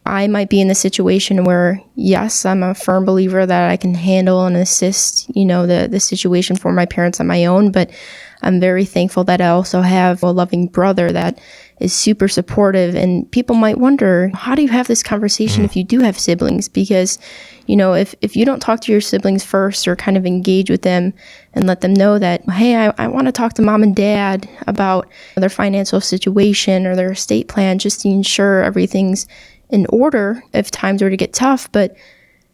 I 0.09 0.27
might 0.27 0.49
be 0.49 0.61
in 0.61 0.69
the 0.69 0.75
situation 0.75 1.45
where, 1.45 1.83
yes, 1.95 2.47
I'm 2.47 2.63
a 2.63 2.75
firm 2.75 3.05
believer 3.05 3.45
that 3.45 3.71
I 3.71 3.77
can 3.77 3.95
handle 3.95 4.47
and 4.47 4.57
assist, 4.57 5.29
you 5.37 5.45
know, 5.45 5.67
the, 5.67 5.87
the 5.91 6.01
situation 6.01 6.57
for 6.57 6.73
my 6.73 6.87
parents 6.87 7.21
on 7.21 7.27
my 7.27 7.45
own. 7.45 7.71
But 7.71 7.91
I'm 8.41 8.59
very 8.59 8.87
thankful 8.87 9.25
that 9.25 9.43
I 9.43 9.49
also 9.49 9.83
have 9.83 10.23
a 10.23 10.31
loving 10.31 10.67
brother 10.67 11.13
that 11.13 11.39
is 11.79 11.93
super 11.93 12.27
supportive. 12.27 12.95
And 12.95 13.31
people 13.33 13.55
might 13.55 13.79
wonder, 13.79 14.31
how 14.33 14.55
do 14.55 14.63
you 14.63 14.69
have 14.69 14.87
this 14.87 15.03
conversation 15.03 15.65
if 15.65 15.77
you 15.77 15.85
do 15.85 16.01
have 16.01 16.19
siblings? 16.19 16.69
Because, 16.69 17.19
you 17.67 17.77
know, 17.77 17.93
if, 17.93 18.15
if 18.23 18.35
you 18.35 18.47
don't 18.47 18.61
talk 18.61 18.81
to 18.81 18.93
your 18.93 19.03
siblings 19.03 19.45
first 19.45 19.87
or 19.87 19.95
kind 19.95 20.17
of 20.17 20.25
engage 20.25 20.71
with 20.71 20.83
them 20.83 21.13
and 21.53 21.67
let 21.67 21.83
them 21.83 21.93
know 21.93 22.19
that, 22.19 22.49
hey, 22.49 22.77
I, 22.77 22.95
I 22.97 23.09
want 23.09 23.27
to 23.27 23.33
talk 23.33 23.53
to 23.55 23.63
mom 23.63 23.83
and 23.83 23.95
dad 23.95 24.49
about 24.67 25.09
their 25.37 25.51
financial 25.51 26.01
situation 26.01 26.87
or 26.87 26.97
their 26.97 27.13
estate 27.13 27.49
plan 27.49 27.79
just 27.79 28.01
to 28.01 28.09
ensure 28.09 28.63
everything's 28.63 29.27
in 29.71 29.87
order 29.91 30.43
if 30.53 30.71
times 30.71 31.03
were 31.03 31.11
to 31.11 31.17
get 31.17 31.33
tough, 31.33 31.71
but 31.73 31.97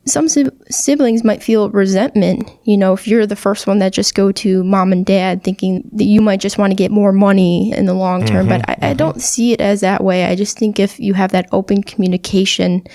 some 0.06 0.28
siblings 0.28 1.25
might 1.25 1.42
feel 1.42 1.71
resentment, 1.71 2.50
you 2.64 2.76
know, 2.76 2.92
if 2.92 3.09
you're 3.09 3.26
the 3.26 3.37
first 3.37 3.66
one 3.66 3.78
that 3.78 3.92
just 3.92 4.14
go 4.14 4.30
to 4.33 4.62
mom 4.62 4.92
and 4.92 5.06
dad 5.06 5.42
thinking 5.42 5.88
that 5.92 6.04
you 6.04 6.21
might 6.21 6.40
just 6.40 6.59
want 6.59 6.71
to 6.71 6.76
get 6.76 6.90
more 6.90 7.12
money 7.12 7.73
in 7.73 7.87
the 7.87 7.94
long 7.94 8.25
term. 8.25 8.47
Mm-hmm, 8.47 8.61
but 8.61 8.68
I, 8.68 8.75
mm-hmm. 8.75 8.85
I 8.85 8.94
don't 8.94 9.23
see 9.23 9.52
it 9.52 9.62
as 9.62 9.80
that 9.80 10.04
way. 10.04 10.26
I 10.26 10.35
just 10.35 10.59
think 10.59 10.78
if 10.78 11.00
you 11.00 11.14
have 11.14 11.33
that 11.33 11.49
open 11.52 11.83
communication, 11.83 12.87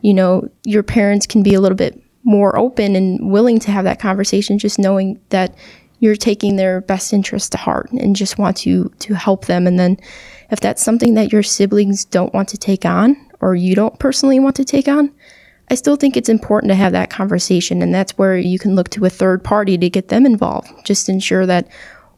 you 0.00 0.14
know, 0.14 0.48
your 0.64 0.82
parents 0.82 1.26
can 1.26 1.42
be 1.42 1.54
a 1.54 1.60
little 1.60 1.76
bit 1.76 2.00
more 2.24 2.58
open 2.58 2.96
and 2.96 3.30
willing 3.30 3.58
to 3.58 3.70
have 3.70 3.84
that 3.84 4.00
conversation, 4.00 4.58
just 4.58 4.78
knowing 4.78 5.20
that 5.28 5.54
you're 5.98 6.16
taking 6.16 6.56
their 6.56 6.80
best 6.80 7.12
interest 7.12 7.52
to 7.52 7.58
heart 7.58 7.90
and 7.92 8.16
just 8.16 8.38
want 8.38 8.56
to 8.58 8.90
to 9.00 9.14
help 9.14 9.46
them. 9.46 9.66
And 9.66 9.78
then 9.78 9.98
if 10.50 10.60
that's 10.60 10.82
something 10.82 11.14
that 11.14 11.30
your 11.30 11.42
siblings 11.42 12.06
don't 12.06 12.32
want 12.32 12.48
to 12.50 12.58
take 12.58 12.86
on, 12.86 13.16
or 13.44 13.54
you 13.54 13.74
don't 13.74 13.98
personally 13.98 14.40
want 14.40 14.56
to 14.56 14.64
take 14.64 14.88
on, 14.88 15.12
I 15.70 15.74
still 15.74 15.96
think 15.96 16.16
it's 16.16 16.30
important 16.30 16.70
to 16.70 16.74
have 16.74 16.92
that 16.92 17.10
conversation. 17.10 17.82
And 17.82 17.94
that's 17.94 18.16
where 18.16 18.38
you 18.38 18.58
can 18.58 18.74
look 18.74 18.88
to 18.90 19.04
a 19.04 19.10
third 19.10 19.44
party 19.44 19.76
to 19.76 19.90
get 19.90 20.08
them 20.08 20.24
involved. 20.24 20.70
Just 20.86 21.10
ensure 21.10 21.44
that 21.44 21.68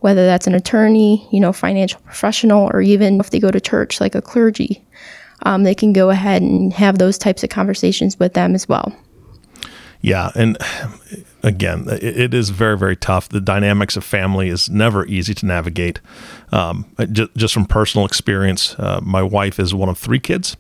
whether 0.01 0.25
that's 0.25 0.47
an 0.47 0.55
attorney, 0.55 1.29
you 1.33 1.41
know, 1.41 1.53
financial 1.53 2.01
professional, 2.03 2.71
or 2.73 2.81
even 2.81 3.19
if 3.19 3.31
they 3.31 3.41
go 3.41 3.51
to 3.51 3.61
church 3.61 4.01
like 4.01 4.15
a 4.15 4.23
clergy, 4.23 4.87
um, 5.43 5.65
they 5.65 5.75
can 5.75 5.93
go 5.93 6.11
ahead 6.11 6.43
and 6.43 6.73
have 6.73 6.99
those 6.99 7.19
types 7.19 7.43
of 7.43 7.51
conversations 7.51 8.17
with 8.21 8.35
them 8.35 8.55
as 8.55 8.69
well. 8.69 8.95
Yeah. 10.03 10.31
And 10.37 10.57
again, 11.43 11.87
it 11.89 12.35
is 12.35 12.51
very, 12.51 12.79
very 12.79 12.95
tough. 12.95 13.29
The 13.29 13.41
dynamics 13.41 13.97
of 13.97 14.05
family 14.05 14.49
is 14.49 14.71
never 14.71 15.05
easy 15.07 15.35
to 15.35 15.47
navigate. 15.47 16.01
Um, 16.53 16.87
just, 17.11 17.35
just, 17.35 17.55
from 17.55 17.65
personal 17.65 18.07
experience, 18.07 18.77
uh, 18.79 19.01
my 19.03 19.23
wife 19.23 19.59
is 19.59 19.75
one 19.75 19.89
of 19.89 19.99
three 19.99 20.21
kids 20.21 20.57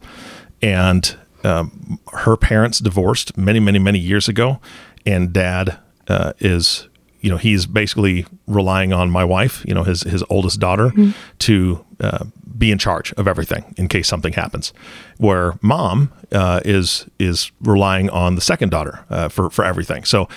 and 0.63 1.17
um, 1.45 1.99
her 2.13 2.37
parents 2.37 2.79
divorced 2.79 3.37
many, 3.37 3.61
many, 3.61 3.79
many 3.79 3.99
years 3.99 4.29
ago, 4.29 4.61
and 5.05 5.33
dad 5.33 5.79
uh, 6.09 6.33
is, 6.39 6.89
you 7.21 7.31
know, 7.31 7.37
he's 7.37 7.67
basically 7.67 8.27
relying 8.47 8.93
on 8.93 9.11
my 9.11 9.25
wife, 9.25 9.65
you 9.67 9.75
know, 9.75 9.85
his 9.85 10.03
his 10.03 10.25
oldest 10.29 10.61
daughter, 10.61 10.89
mm-hmm. 10.89 11.11
to 11.39 11.85
uh, 12.01 12.25
be 12.59 12.71
in 12.71 12.79
charge 12.79 13.13
of 13.15 13.29
everything 13.29 13.75
in 13.77 13.89
case 13.89 14.09
something 14.09 14.33
happens. 14.33 14.73
Where 15.19 15.55
mom 15.63 16.13
uh, 16.33 16.61
is 16.65 17.07
is 17.19 17.51
relying 17.61 18.11
on 18.11 18.35
the 18.35 18.41
second 18.41 18.71
daughter 18.71 19.05
uh, 19.11 19.29
for 19.29 19.51
for 19.51 19.65
everything. 19.65 20.05
So, 20.05 20.29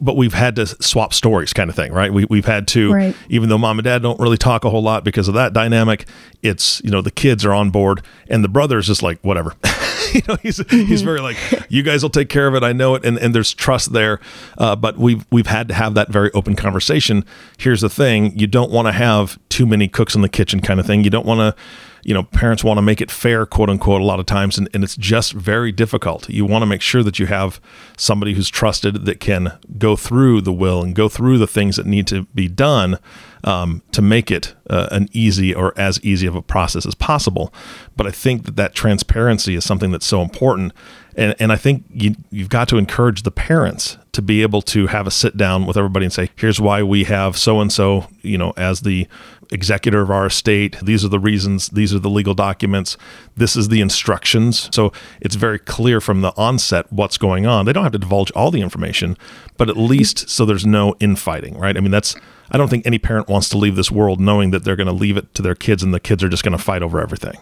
but 0.00 0.16
we've 0.16 0.34
had 0.34 0.56
to 0.56 0.66
swap 0.66 1.14
stories, 1.14 1.52
kind 1.52 1.70
of 1.70 1.76
thing, 1.76 1.92
right? 1.92 2.12
We 2.12 2.24
we've 2.26 2.46
had 2.46 2.68
to, 2.68 2.92
right. 2.92 3.16
even 3.28 3.48
though 3.48 3.58
mom 3.58 3.78
and 3.78 3.84
dad 3.84 4.02
don't 4.02 4.20
really 4.20 4.36
talk 4.36 4.64
a 4.64 4.70
whole 4.70 4.82
lot 4.82 5.04
because 5.04 5.28
of 5.28 5.34
that 5.34 5.52
dynamic. 5.52 6.06
It's 6.42 6.80
you 6.84 6.90
know 6.90 7.02
the 7.02 7.10
kids 7.10 7.44
are 7.44 7.52
on 7.52 7.70
board, 7.70 8.02
and 8.28 8.42
the 8.42 8.48
brother 8.48 8.78
is 8.78 8.86
just 8.86 9.02
like 9.02 9.18
whatever. 9.22 9.54
you 10.14 10.22
know, 10.28 10.36
he's 10.42 10.58
mm-hmm. 10.58 10.86
he's 10.86 11.02
very 11.02 11.20
like, 11.20 11.36
you 11.68 11.82
guys 11.82 12.02
will 12.02 12.10
take 12.10 12.28
care 12.28 12.46
of 12.46 12.54
it. 12.54 12.62
I 12.62 12.72
know 12.72 12.94
it, 12.94 13.04
and, 13.04 13.18
and 13.18 13.34
there's 13.34 13.52
trust 13.54 13.92
there. 13.92 14.20
Uh, 14.58 14.76
but 14.76 14.98
we've 14.98 15.24
we've 15.30 15.46
had 15.46 15.68
to 15.68 15.74
have 15.74 15.94
that 15.94 16.08
very 16.10 16.30
open 16.32 16.56
conversation. 16.56 17.24
Here's 17.58 17.80
the 17.80 17.90
thing: 17.90 18.38
you 18.38 18.46
don't 18.46 18.70
want 18.70 18.88
to 18.88 18.92
have 18.92 19.38
too 19.48 19.66
many 19.66 19.88
cooks 19.88 20.14
in 20.14 20.22
the 20.22 20.28
kitchen, 20.28 20.60
kind 20.60 20.80
of 20.80 20.86
thing. 20.86 21.04
You 21.04 21.10
don't 21.10 21.26
want 21.26 21.40
to 21.40 21.62
you 22.04 22.12
know, 22.12 22.24
parents 22.24 22.64
want 22.64 22.78
to 22.78 22.82
make 22.82 23.00
it 23.00 23.10
fair, 23.10 23.46
quote 23.46 23.70
unquote, 23.70 24.00
a 24.00 24.04
lot 24.04 24.18
of 24.18 24.26
times, 24.26 24.58
and, 24.58 24.68
and 24.74 24.82
it's 24.82 24.96
just 24.96 25.32
very 25.32 25.70
difficult. 25.70 26.28
You 26.28 26.44
want 26.44 26.62
to 26.62 26.66
make 26.66 26.82
sure 26.82 27.02
that 27.02 27.18
you 27.18 27.26
have 27.26 27.60
somebody 27.96 28.34
who's 28.34 28.48
trusted 28.48 29.04
that 29.04 29.20
can 29.20 29.58
go 29.78 29.94
through 29.94 30.40
the 30.40 30.52
will 30.52 30.82
and 30.82 30.94
go 30.94 31.08
through 31.08 31.38
the 31.38 31.46
things 31.46 31.76
that 31.76 31.86
need 31.86 32.06
to 32.08 32.24
be 32.34 32.48
done 32.48 32.98
um, 33.44 33.82
to 33.92 34.02
make 34.02 34.30
it 34.30 34.54
uh, 34.70 34.88
an 34.90 35.08
easy 35.12 35.54
or 35.54 35.72
as 35.76 36.00
easy 36.04 36.26
of 36.26 36.34
a 36.34 36.42
process 36.42 36.86
as 36.86 36.94
possible. 36.94 37.52
But 37.96 38.06
I 38.06 38.10
think 38.10 38.44
that 38.44 38.56
that 38.56 38.74
transparency 38.74 39.54
is 39.54 39.64
something 39.64 39.90
that's 39.90 40.06
so 40.06 40.22
important. 40.22 40.72
And, 41.16 41.34
and 41.38 41.52
I 41.52 41.56
think 41.56 41.84
you, 41.90 42.14
you've 42.30 42.48
got 42.48 42.68
to 42.68 42.78
encourage 42.78 43.22
the 43.22 43.30
parents 43.30 43.98
to 44.12 44.22
be 44.22 44.42
able 44.42 44.62
to 44.62 44.86
have 44.86 45.06
a 45.06 45.10
sit 45.10 45.36
down 45.36 45.66
with 45.66 45.76
everybody 45.76 46.06
and 46.06 46.12
say, 46.12 46.30
here's 46.36 46.60
why 46.60 46.82
we 46.82 47.04
have 47.04 47.36
so 47.36 47.60
and 47.60 47.72
so, 47.72 48.08
you 48.22 48.38
know, 48.38 48.52
as 48.56 48.80
the 48.80 49.06
executor 49.52 50.00
of 50.00 50.10
our 50.10 50.26
estate. 50.26 50.76
These 50.82 51.04
are 51.04 51.08
the 51.08 51.20
reasons, 51.20 51.68
these 51.68 51.94
are 51.94 51.98
the 51.98 52.10
legal 52.10 52.34
documents, 52.34 52.96
this 53.36 53.56
is 53.56 53.68
the 53.68 53.80
instructions. 53.80 54.68
So 54.74 54.92
it's 55.20 55.34
very 55.34 55.58
clear 55.58 56.00
from 56.00 56.22
the 56.22 56.32
onset 56.36 56.90
what's 56.90 57.18
going 57.18 57.46
on. 57.46 57.66
They 57.66 57.72
don't 57.72 57.84
have 57.84 57.92
to 57.92 57.98
divulge 57.98 58.30
all 58.32 58.50
the 58.50 58.62
information, 58.62 59.16
but 59.56 59.68
at 59.68 59.76
least 59.76 60.28
so 60.28 60.44
there's 60.44 60.66
no 60.66 60.94
infighting, 61.00 61.58
right? 61.58 61.76
I 61.76 61.80
mean, 61.80 61.90
that's, 61.90 62.16
I 62.50 62.58
don't 62.58 62.68
think 62.68 62.86
any 62.86 62.98
parent 62.98 63.28
wants 63.28 63.48
to 63.50 63.58
leave 63.58 63.76
this 63.76 63.90
world 63.90 64.20
knowing 64.20 64.50
that 64.50 64.64
they're 64.64 64.76
going 64.76 64.86
to 64.86 64.92
leave 64.92 65.16
it 65.16 65.34
to 65.34 65.42
their 65.42 65.54
kids 65.54 65.82
and 65.82 65.92
the 65.92 66.00
kids 66.00 66.24
are 66.24 66.28
just 66.28 66.44
going 66.44 66.56
to 66.56 66.62
fight 66.62 66.82
over 66.82 67.00
everything. 67.00 67.36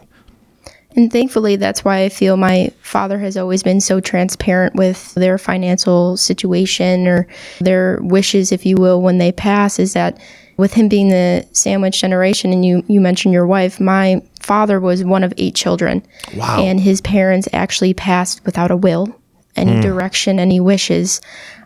And 0.97 1.13
thankfully, 1.13 1.55
that's 1.57 1.85
why 1.85 2.03
I 2.03 2.09
feel 2.09 2.37
my 2.37 2.73
father 2.83 3.19
has 3.21 3.37
always 3.37 3.63
been 3.63 3.81
so 3.81 4.01
transparent 4.01 4.75
with 4.75 5.15
their 5.15 5.39
financial 5.39 6.17
situation 6.17 7.07
or 7.07 7.29
their 7.61 8.01
wishes, 8.03 8.51
if 8.51 8.67
you 8.67 8.77
will, 8.77 9.01
when 9.01 9.19
they 9.19 9.31
pass, 9.31 9.79
is 9.79 9.93
that 9.93 10.21
with 10.61 10.75
him 10.75 10.89
being 10.89 11.09
the 11.09 11.47
sandwich 11.53 12.01
generation, 12.01 12.53
and 12.53 12.65
you, 12.65 12.85
you 12.87 13.01
mentioned 13.01 13.35
your 13.35 13.47
wife, 13.47 13.81
my 13.81 14.23
father 14.41 14.79
was 14.79 15.03
one 15.03 15.25
of 15.25 15.35
eight 15.39 15.55
children. 15.55 16.07
Wow. 16.37 16.61
And 16.61 16.79
his 16.79 17.01
parents 17.01 17.49
actually 17.53 17.95
passed 17.95 18.45
without 18.45 18.71
a 18.71 18.77
will, 18.77 19.15
any 19.57 19.73
mm. 19.73 19.83
direction, 19.83 20.39
any 20.39 20.61
wishes. 20.61 21.21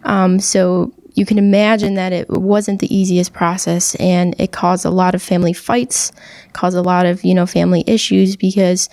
Um, 0.05 0.41
so 0.41 0.93
you 1.15 1.27
can 1.27 1.39
imagine 1.39 1.95
that 1.95 2.13
it 2.13 2.29
wasn't 2.31 2.81
the 2.81 2.95
easiest 2.95 3.33
process 3.33 3.95
and 3.97 4.35
it 4.41 4.53
caused 4.53 4.85
a 4.85 4.91
lot 4.91 5.15
of 5.15 5.23
family 5.23 5.53
fights, 5.53 6.13
caused 6.53 6.77
a 6.77 6.83
lot 6.83 7.07
of, 7.07 7.25
you 7.25 7.35
know, 7.35 7.47
family 7.47 7.85
issues 7.87 8.37
because 8.37 8.89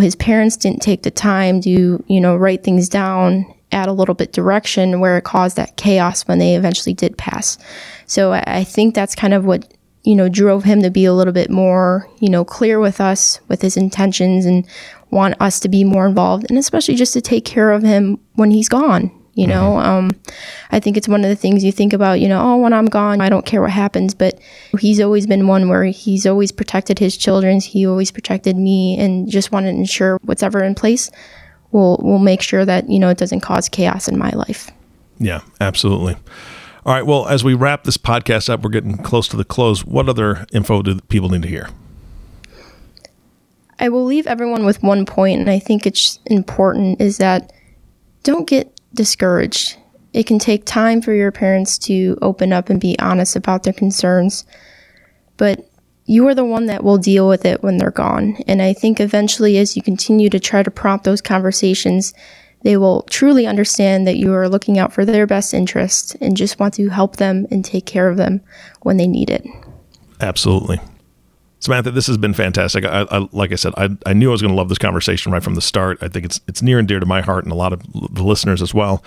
his 0.00 0.14
parents 0.16 0.56
didn't 0.56 0.80
take 0.80 1.02
the 1.02 1.10
time 1.10 1.60
to, 1.62 2.02
you 2.06 2.20
know, 2.20 2.36
write 2.36 2.64
things 2.64 2.88
down 2.88 3.52
add 3.72 3.88
a 3.88 3.92
little 3.92 4.14
bit 4.14 4.32
direction 4.32 5.00
where 5.00 5.18
it 5.18 5.24
caused 5.24 5.56
that 5.56 5.76
chaos 5.76 6.22
when 6.22 6.38
they 6.38 6.56
eventually 6.56 6.94
did 6.94 7.18
pass. 7.18 7.58
So 8.06 8.32
I 8.32 8.64
think 8.64 8.94
that's 8.94 9.14
kind 9.14 9.34
of 9.34 9.44
what 9.44 9.72
you 10.04 10.16
know 10.16 10.28
drove 10.28 10.64
him 10.64 10.82
to 10.82 10.90
be 10.90 11.04
a 11.04 11.12
little 11.12 11.32
bit 11.32 11.50
more 11.50 12.08
you 12.18 12.28
know 12.28 12.44
clear 12.44 12.80
with 12.80 13.00
us 13.00 13.40
with 13.48 13.62
his 13.62 13.76
intentions 13.76 14.44
and 14.44 14.66
want 15.10 15.40
us 15.40 15.60
to 15.60 15.68
be 15.68 15.84
more 15.84 16.06
involved 16.06 16.46
and 16.48 16.58
especially 16.58 16.94
just 16.94 17.12
to 17.12 17.20
take 17.20 17.44
care 17.44 17.70
of 17.70 17.82
him 17.82 18.18
when 18.34 18.50
he's 18.50 18.68
gone 18.68 19.10
you 19.34 19.46
know 19.46 19.76
mm-hmm. 19.76 19.88
um, 19.88 20.10
i 20.70 20.80
think 20.80 20.96
it's 20.96 21.08
one 21.08 21.24
of 21.24 21.30
the 21.30 21.36
things 21.36 21.64
you 21.64 21.72
think 21.72 21.92
about 21.92 22.20
you 22.20 22.28
know 22.28 22.40
oh 22.42 22.56
when 22.56 22.72
i'm 22.72 22.86
gone 22.86 23.20
i 23.20 23.28
don't 23.28 23.46
care 23.46 23.62
what 23.62 23.70
happens 23.70 24.14
but 24.14 24.38
he's 24.78 25.00
always 25.00 25.26
been 25.26 25.46
one 25.46 25.68
where 25.68 25.84
he's 25.84 26.26
always 26.26 26.50
protected 26.52 26.98
his 26.98 27.16
children 27.16 27.60
he 27.60 27.86
always 27.86 28.10
protected 28.10 28.56
me 28.56 28.98
and 28.98 29.30
just 29.30 29.52
wanted 29.52 29.72
to 29.72 29.78
ensure 29.78 30.18
what's 30.22 30.42
ever 30.42 30.62
in 30.64 30.74
place 30.74 31.10
we'll 31.72 31.98
we'll 32.02 32.18
make 32.18 32.42
sure 32.42 32.64
that 32.64 32.88
you 32.88 32.98
know 32.98 33.08
it 33.08 33.18
doesn't 33.18 33.40
cause 33.40 33.68
chaos 33.68 34.08
in 34.08 34.18
my 34.18 34.30
life. 34.30 34.70
Yeah, 35.18 35.40
absolutely. 35.60 36.16
All 36.84 36.94
right. 36.94 37.06
Well, 37.06 37.26
as 37.28 37.44
we 37.44 37.54
wrap 37.54 37.84
this 37.84 37.96
podcast 37.96 38.48
up, 38.48 38.62
we're 38.62 38.70
getting 38.70 38.98
close 38.98 39.28
to 39.28 39.36
the 39.36 39.44
close. 39.44 39.84
What 39.84 40.08
other 40.08 40.46
info 40.52 40.82
do 40.82 41.00
people 41.02 41.28
need 41.28 41.42
to 41.42 41.48
hear? 41.48 41.68
I 43.78 43.88
will 43.88 44.04
leave 44.04 44.26
everyone 44.26 44.64
with 44.64 44.82
one 44.82 45.06
point, 45.06 45.40
and 45.40 45.50
I 45.50 45.58
think 45.58 45.86
it's 45.86 46.18
important 46.26 47.00
is 47.00 47.18
that 47.18 47.52
don't 48.22 48.48
get 48.48 48.80
discouraged. 48.94 49.76
It 50.12 50.26
can 50.26 50.38
take 50.38 50.64
time 50.64 51.00
for 51.00 51.12
your 51.12 51.32
parents 51.32 51.78
to 51.78 52.18
open 52.20 52.52
up 52.52 52.68
and 52.68 52.80
be 52.80 52.98
honest 52.98 53.34
about 53.34 53.62
their 53.62 53.72
concerns, 53.72 54.44
but 55.36 55.68
you 56.12 56.28
are 56.28 56.34
the 56.34 56.44
one 56.44 56.66
that 56.66 56.84
will 56.84 56.98
deal 56.98 57.26
with 57.26 57.46
it 57.46 57.62
when 57.62 57.78
they're 57.78 57.90
gone. 57.90 58.36
And 58.46 58.60
I 58.60 58.74
think 58.74 59.00
eventually, 59.00 59.56
as 59.56 59.76
you 59.76 59.82
continue 59.82 60.28
to 60.28 60.38
try 60.38 60.62
to 60.62 60.70
prompt 60.70 61.06
those 61.06 61.22
conversations, 61.22 62.12
they 62.64 62.76
will 62.76 63.02
truly 63.04 63.46
understand 63.46 64.06
that 64.06 64.18
you 64.18 64.32
are 64.34 64.46
looking 64.46 64.78
out 64.78 64.92
for 64.92 65.06
their 65.06 65.26
best 65.26 65.54
interest 65.54 66.14
and 66.20 66.36
just 66.36 66.60
want 66.60 66.74
to 66.74 66.90
help 66.90 67.16
them 67.16 67.46
and 67.50 67.64
take 67.64 67.86
care 67.86 68.10
of 68.10 68.18
them 68.18 68.42
when 68.82 68.98
they 68.98 69.06
need 69.06 69.30
it. 69.30 69.42
Absolutely. 70.20 70.80
Samantha, 71.60 71.92
this 71.92 72.08
has 72.08 72.18
been 72.18 72.34
fantastic. 72.34 72.84
I, 72.84 73.06
I, 73.10 73.28
like 73.32 73.50
I 73.52 73.54
said, 73.54 73.72
I, 73.78 73.88
I 74.04 74.12
knew 74.12 74.28
I 74.28 74.32
was 74.32 74.42
going 74.42 74.52
to 74.52 74.56
love 74.56 74.68
this 74.68 74.78
conversation 74.78 75.32
right 75.32 75.42
from 75.42 75.54
the 75.54 75.60
start. 75.62 75.96
I 76.02 76.08
think 76.08 76.26
it's 76.26 76.40
it's 76.46 76.60
near 76.60 76.78
and 76.78 76.86
dear 76.86 77.00
to 77.00 77.06
my 77.06 77.22
heart 77.22 77.44
and 77.44 77.52
a 77.52 77.56
lot 77.56 77.72
of 77.72 77.80
the 78.12 78.24
listeners 78.24 78.60
as 78.60 78.74
well. 78.74 79.02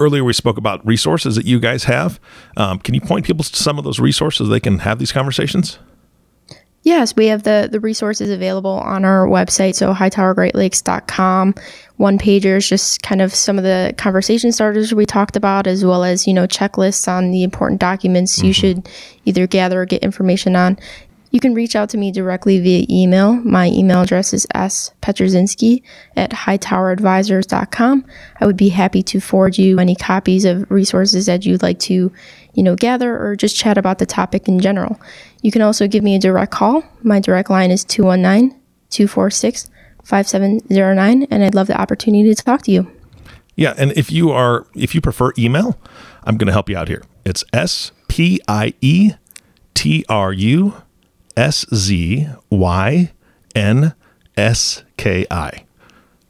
Earlier, 0.00 0.24
we 0.24 0.32
spoke 0.32 0.56
about 0.56 0.84
resources 0.84 1.36
that 1.36 1.44
you 1.44 1.60
guys 1.60 1.84
have. 1.84 2.18
Um, 2.56 2.78
can 2.78 2.94
you 2.94 3.00
point 3.00 3.26
people 3.26 3.44
to 3.44 3.56
some 3.56 3.78
of 3.78 3.84
those 3.84 4.00
resources 4.00 4.48
they 4.48 4.58
can 4.58 4.80
have 4.80 4.98
these 4.98 5.12
conversations? 5.12 5.78
Yes, 6.88 7.14
we 7.14 7.26
have 7.26 7.42
the, 7.42 7.68
the 7.70 7.80
resources 7.80 8.30
available 8.30 8.70
on 8.70 9.04
our 9.04 9.26
website, 9.26 9.74
so 9.74 9.92
hightowergreatlakes.com. 9.92 11.54
One 11.98 12.18
pagers, 12.18 12.66
just 12.66 13.02
kind 13.02 13.20
of 13.20 13.34
some 13.34 13.58
of 13.58 13.64
the 13.64 13.92
conversation 13.98 14.52
starters 14.52 14.94
we 14.94 15.04
talked 15.04 15.36
about, 15.36 15.66
as 15.66 15.84
well 15.84 16.02
as, 16.02 16.26
you 16.26 16.32
know, 16.32 16.46
checklists 16.46 17.06
on 17.06 17.30
the 17.30 17.42
important 17.42 17.78
documents 17.78 18.38
mm-hmm. 18.38 18.46
you 18.46 18.52
should 18.54 18.88
either 19.26 19.46
gather 19.46 19.82
or 19.82 19.84
get 19.84 20.02
information 20.02 20.56
on. 20.56 20.78
You 21.30 21.40
can 21.40 21.52
reach 21.52 21.76
out 21.76 21.90
to 21.90 21.98
me 21.98 22.10
directly 22.10 22.58
via 22.58 22.86
email. 22.88 23.34
My 23.34 23.66
email 23.66 24.00
address 24.00 24.32
is 24.32 24.46
spietruszynski 24.54 25.82
at 26.16 26.30
hightoweradvisors.com. 26.30 28.06
I 28.40 28.46
would 28.46 28.56
be 28.56 28.70
happy 28.70 29.02
to 29.02 29.20
forward 29.20 29.58
you 29.58 29.78
any 29.78 29.94
copies 29.94 30.46
of 30.46 30.70
resources 30.70 31.26
that 31.26 31.44
you'd 31.44 31.62
like 31.62 31.80
to, 31.80 32.10
you 32.58 32.64
know, 32.64 32.74
gather 32.74 33.16
or 33.16 33.36
just 33.36 33.54
chat 33.54 33.78
about 33.78 34.00
the 34.00 34.04
topic 34.04 34.48
in 34.48 34.58
general. 34.58 35.00
You 35.42 35.52
can 35.52 35.62
also 35.62 35.86
give 35.86 36.02
me 36.02 36.16
a 36.16 36.18
direct 36.18 36.50
call. 36.50 36.82
My 37.04 37.20
direct 37.20 37.50
line 37.50 37.70
is 37.70 37.84
219 37.84 38.50
246 38.90 39.70
5709, 40.02 41.28
and 41.30 41.44
I'd 41.44 41.54
love 41.54 41.68
the 41.68 41.80
opportunity 41.80 42.34
to 42.34 42.42
talk 42.42 42.62
to 42.62 42.72
you. 42.72 42.90
Yeah, 43.54 43.74
and 43.78 43.92
if 43.92 44.10
you 44.10 44.32
are 44.32 44.66
if 44.74 44.92
you 44.92 45.00
prefer 45.00 45.32
email, 45.38 45.78
I'm 46.24 46.36
going 46.36 46.48
to 46.48 46.52
help 46.52 46.68
you 46.68 46.76
out 46.76 46.88
here. 46.88 47.04
It's 47.24 47.44
S 47.52 47.92
P 48.08 48.40
I 48.48 48.74
E 48.80 49.12
T 49.74 50.04
R 50.08 50.32
U 50.32 50.74
S 51.36 51.64
Z 51.72 52.26
Y 52.50 53.12
N 53.54 53.94
S 54.36 54.82
K 54.96 55.26
I 55.30 55.67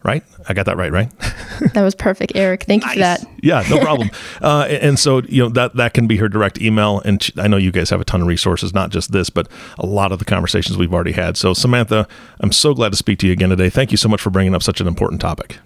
right? 0.09 0.25
I 0.49 0.55
got 0.55 0.65
that 0.67 0.79
right, 0.79 0.91
right? 0.91 1.11
that 1.75 1.83
was 1.83 1.95
perfect, 1.95 2.33
Eric. 2.35 2.65
Thank 2.65 2.83
nice. 2.83 2.95
you 2.95 2.95
for 2.95 3.01
that. 3.01 3.25
yeah, 3.43 3.63
no 3.69 3.79
problem. 3.79 4.11
uh, 4.43 4.67
and 4.69 4.99
so 4.99 5.23
you 5.23 5.43
know 5.43 5.51
that 5.51 5.77
that 5.77 5.93
can 5.93 6.07
be 6.07 6.17
her 6.17 6.29
direct 6.29 6.61
email, 6.61 7.01
and 7.05 7.31
I 7.37 7.47
know 7.47 7.59
you 7.59 7.71
guys 7.71 7.91
have 7.91 8.01
a 8.01 8.05
ton 8.05 8.23
of 8.23 8.27
resources, 8.27 8.73
not 8.73 8.91
just 8.91 9.13
this, 9.13 9.29
but 9.29 9.49
a 9.79 9.87
lot 9.87 10.11
of 10.11 10.19
the 10.19 10.25
conversations 10.25 10.79
we've 10.79 10.95
already 10.95 11.13
had. 11.13 11.37
So 11.37 11.53
Samantha, 11.53 12.09
I'm 12.41 12.53
so 12.53 12.73
glad 12.73 12.93
to 12.93 12.97
speak 12.97 13.19
to 13.21 13.27
you 13.27 13.33
again 13.33 13.51
today. 13.51 13.69
Thank 13.69 13.91
you 13.91 13.99
so 13.99 14.09
much 14.09 14.23
for 14.23 14.31
bringing 14.31 14.55
up 14.55 14.63
such 14.63 14.81
an 14.81 14.89
important 14.89 15.21
topic. 15.21 15.59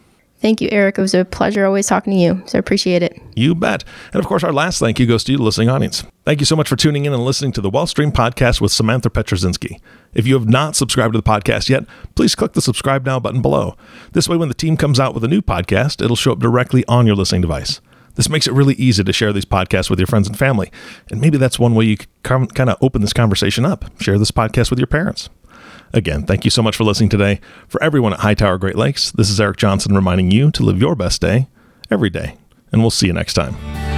Thank 0.42 0.60
you, 0.60 0.68
Eric. 0.72 0.98
It 0.98 1.00
was 1.00 1.14
a 1.14 1.24
pleasure 1.24 1.64
always 1.64 1.86
talking 1.86 2.12
to 2.12 2.18
you. 2.18 2.42
So 2.46 2.58
appreciate 2.58 3.00
it. 3.00 3.16
You 3.36 3.54
bet. 3.54 3.84
And 4.12 4.18
of 4.20 4.26
course, 4.26 4.42
our 4.42 4.52
last 4.52 4.80
thank 4.80 4.98
you 4.98 5.06
goes 5.06 5.22
to 5.24 5.32
you, 5.32 5.38
the 5.38 5.44
listening 5.44 5.68
audience. 5.68 6.04
Thank 6.24 6.40
you 6.40 6.46
so 6.46 6.56
much 6.56 6.68
for 6.68 6.74
tuning 6.74 7.04
in 7.04 7.12
and 7.12 7.24
listening 7.24 7.52
to 7.52 7.60
the 7.60 7.70
Wealthstream 7.70 8.10
podcast 8.10 8.60
with 8.60 8.72
Samantha 8.72 9.08
Pietruszynski. 9.08 9.80
If 10.14 10.26
you 10.26 10.34
have 10.34 10.48
not 10.48 10.74
subscribed 10.74 11.14
to 11.14 11.18
the 11.20 11.22
podcast 11.22 11.68
yet, 11.68 11.84
please 12.16 12.34
click 12.34 12.54
the 12.54 12.60
subscribe 12.60 13.06
now 13.06 13.20
button 13.20 13.40
below. 13.40 13.76
This 14.12 14.28
way, 14.28 14.36
when 14.36 14.48
the 14.48 14.54
team 14.54 14.76
comes 14.76 14.98
out 14.98 15.14
with 15.14 15.22
a 15.22 15.28
new 15.28 15.42
podcast, 15.42 16.04
it'll 16.04 16.16
show 16.16 16.32
up 16.32 16.40
directly 16.40 16.84
on 16.88 17.06
your 17.06 17.14
listening 17.14 17.42
device. 17.42 17.80
This 18.16 18.28
makes 18.28 18.48
it 18.48 18.52
really 18.52 18.74
easy 18.74 19.04
to 19.04 19.12
share 19.12 19.32
these 19.32 19.44
podcasts 19.44 19.88
with 19.88 19.98
your 19.98 20.06
friends 20.06 20.26
and 20.26 20.36
family. 20.36 20.70
And 21.10 21.20
maybe 21.20 21.38
that's 21.38 21.58
one 21.58 21.74
way 21.74 21.84
you 21.84 21.96
can 22.24 22.48
kind 22.48 22.68
of 22.68 22.76
open 22.82 23.00
this 23.00 23.12
conversation 23.12 23.64
up. 23.64 23.84
Share 24.00 24.18
this 24.18 24.32
podcast 24.32 24.70
with 24.70 24.78
your 24.78 24.88
parents. 24.88 25.30
Again, 25.94 26.24
thank 26.24 26.44
you 26.44 26.50
so 26.50 26.62
much 26.62 26.76
for 26.76 26.84
listening 26.84 27.10
today. 27.10 27.40
For 27.68 27.82
everyone 27.82 28.12
at 28.14 28.20
Hightower 28.20 28.58
Great 28.58 28.76
Lakes, 28.76 29.10
this 29.10 29.28
is 29.28 29.40
Eric 29.40 29.58
Johnson 29.58 29.94
reminding 29.94 30.30
you 30.30 30.50
to 30.52 30.62
live 30.62 30.80
your 30.80 30.94
best 30.94 31.20
day 31.20 31.48
every 31.90 32.10
day. 32.10 32.38
And 32.70 32.80
we'll 32.80 32.90
see 32.90 33.06
you 33.06 33.12
next 33.12 33.34
time. 33.34 33.91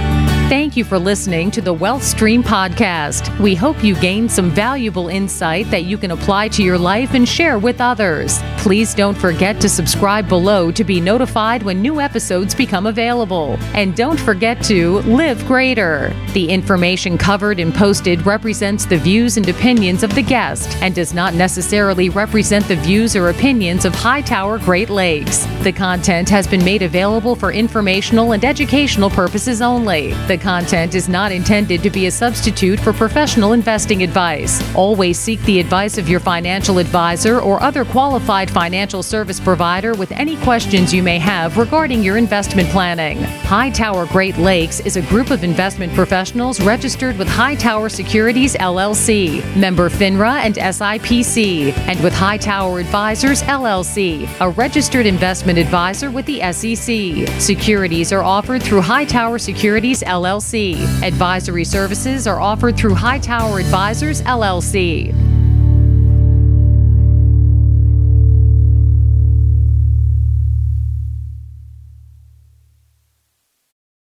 Thank 0.47 0.77
you 0.77 0.83
for 0.83 0.99
listening 0.99 1.49
to 1.51 1.61
the 1.61 1.73
Wealth 1.73 2.03
Stream 2.03 2.43
podcast. 2.43 3.35
We 3.39 3.55
hope 3.55 3.83
you 3.83 3.95
gained 3.95 4.31
some 4.31 4.51
valuable 4.51 5.07
insight 5.07 5.71
that 5.71 5.85
you 5.85 5.97
can 5.97 6.11
apply 6.11 6.49
to 6.49 6.61
your 6.61 6.77
life 6.77 7.15
and 7.15 7.27
share 7.27 7.57
with 7.57 7.81
others. 7.81 8.37
Please 8.57 8.93
don't 8.93 9.17
forget 9.17 9.59
to 9.61 9.67
subscribe 9.67 10.29
below 10.29 10.71
to 10.71 10.83
be 10.83 11.01
notified 11.01 11.63
when 11.63 11.81
new 11.81 11.99
episodes 11.99 12.53
become 12.53 12.85
available. 12.85 13.57
And 13.73 13.95
don't 13.95 14.19
forget 14.19 14.63
to 14.65 14.99
live 14.99 15.43
greater. 15.47 16.13
The 16.33 16.47
information 16.47 17.17
covered 17.17 17.59
and 17.59 17.73
posted 17.73 18.23
represents 18.23 18.85
the 18.85 18.97
views 18.97 19.37
and 19.37 19.49
opinions 19.49 20.03
of 20.03 20.13
the 20.13 20.21
guest 20.21 20.77
and 20.79 20.93
does 20.93 21.11
not 21.11 21.33
necessarily 21.33 22.09
represent 22.09 22.67
the 22.67 22.75
views 22.75 23.15
or 23.15 23.29
opinions 23.29 23.83
of 23.83 23.95
Hightower 23.95 24.59
Great 24.59 24.91
Lakes. 24.91 25.47
The 25.63 25.71
content 25.71 26.29
has 26.29 26.45
been 26.45 26.63
made 26.63 26.83
available 26.83 27.35
for 27.35 27.51
informational 27.51 28.33
and 28.33 28.45
educational 28.45 29.09
purposes 29.09 29.59
only. 29.59 30.13
The 30.27 30.34
the 30.35 30.43
content 30.43 30.95
is 30.95 31.07
not 31.07 31.31
intended 31.31 31.81
to 31.81 31.89
be 31.89 32.07
a 32.07 32.11
substitute 32.11 32.77
for 32.77 32.91
professional 32.91 33.53
investing 33.53 34.03
advice. 34.03 34.61
Always 34.75 35.17
seek 35.17 35.39
the 35.43 35.61
advice 35.61 35.97
of 35.97 36.09
your 36.09 36.19
financial 36.19 36.77
advisor 36.77 37.39
or 37.39 37.63
other 37.63 37.85
qualified 37.85 38.51
financial 38.51 39.01
service 39.01 39.39
provider 39.39 39.93
with 39.93 40.11
any 40.11 40.35
questions 40.37 40.93
you 40.93 41.01
may 41.01 41.19
have 41.19 41.57
regarding 41.57 42.03
your 42.03 42.17
investment 42.17 42.67
planning. 42.69 43.23
Hightower 43.47 44.07
Great 44.07 44.37
Lakes 44.37 44.81
is 44.81 44.97
a 44.97 45.01
group 45.03 45.31
of 45.31 45.45
investment 45.45 45.93
professionals 45.93 46.59
registered 46.59 47.17
with 47.17 47.29
Hightower 47.29 47.87
Securities 47.87 48.55
LLC, 48.55 49.41
member 49.55 49.89
FINRA 49.89 50.39
and 50.43 50.55
SIPC, 50.55 51.71
and 51.87 52.03
with 52.03 52.13
Hightower 52.13 52.79
Advisors 52.79 53.41
LLC, 53.43 54.27
a 54.41 54.49
registered 54.49 55.05
investment 55.05 55.57
advisor 55.57 56.11
with 56.11 56.25
the 56.25 56.39
SEC. 56.51 57.39
Securities 57.39 58.11
are 58.11 58.23
offered 58.23 58.61
through 58.61 58.81
Hightower 58.81 59.39
Securities 59.39 60.03
LLC 60.03 60.24
LLC. 60.25 60.75
Advisory 61.03 61.63
services 61.63 62.25
are 62.25 62.41
offered 62.41 62.75
through 62.75 62.95
Hightower 62.95 63.59
Advisors 63.59 64.23
LLC. 64.23 65.34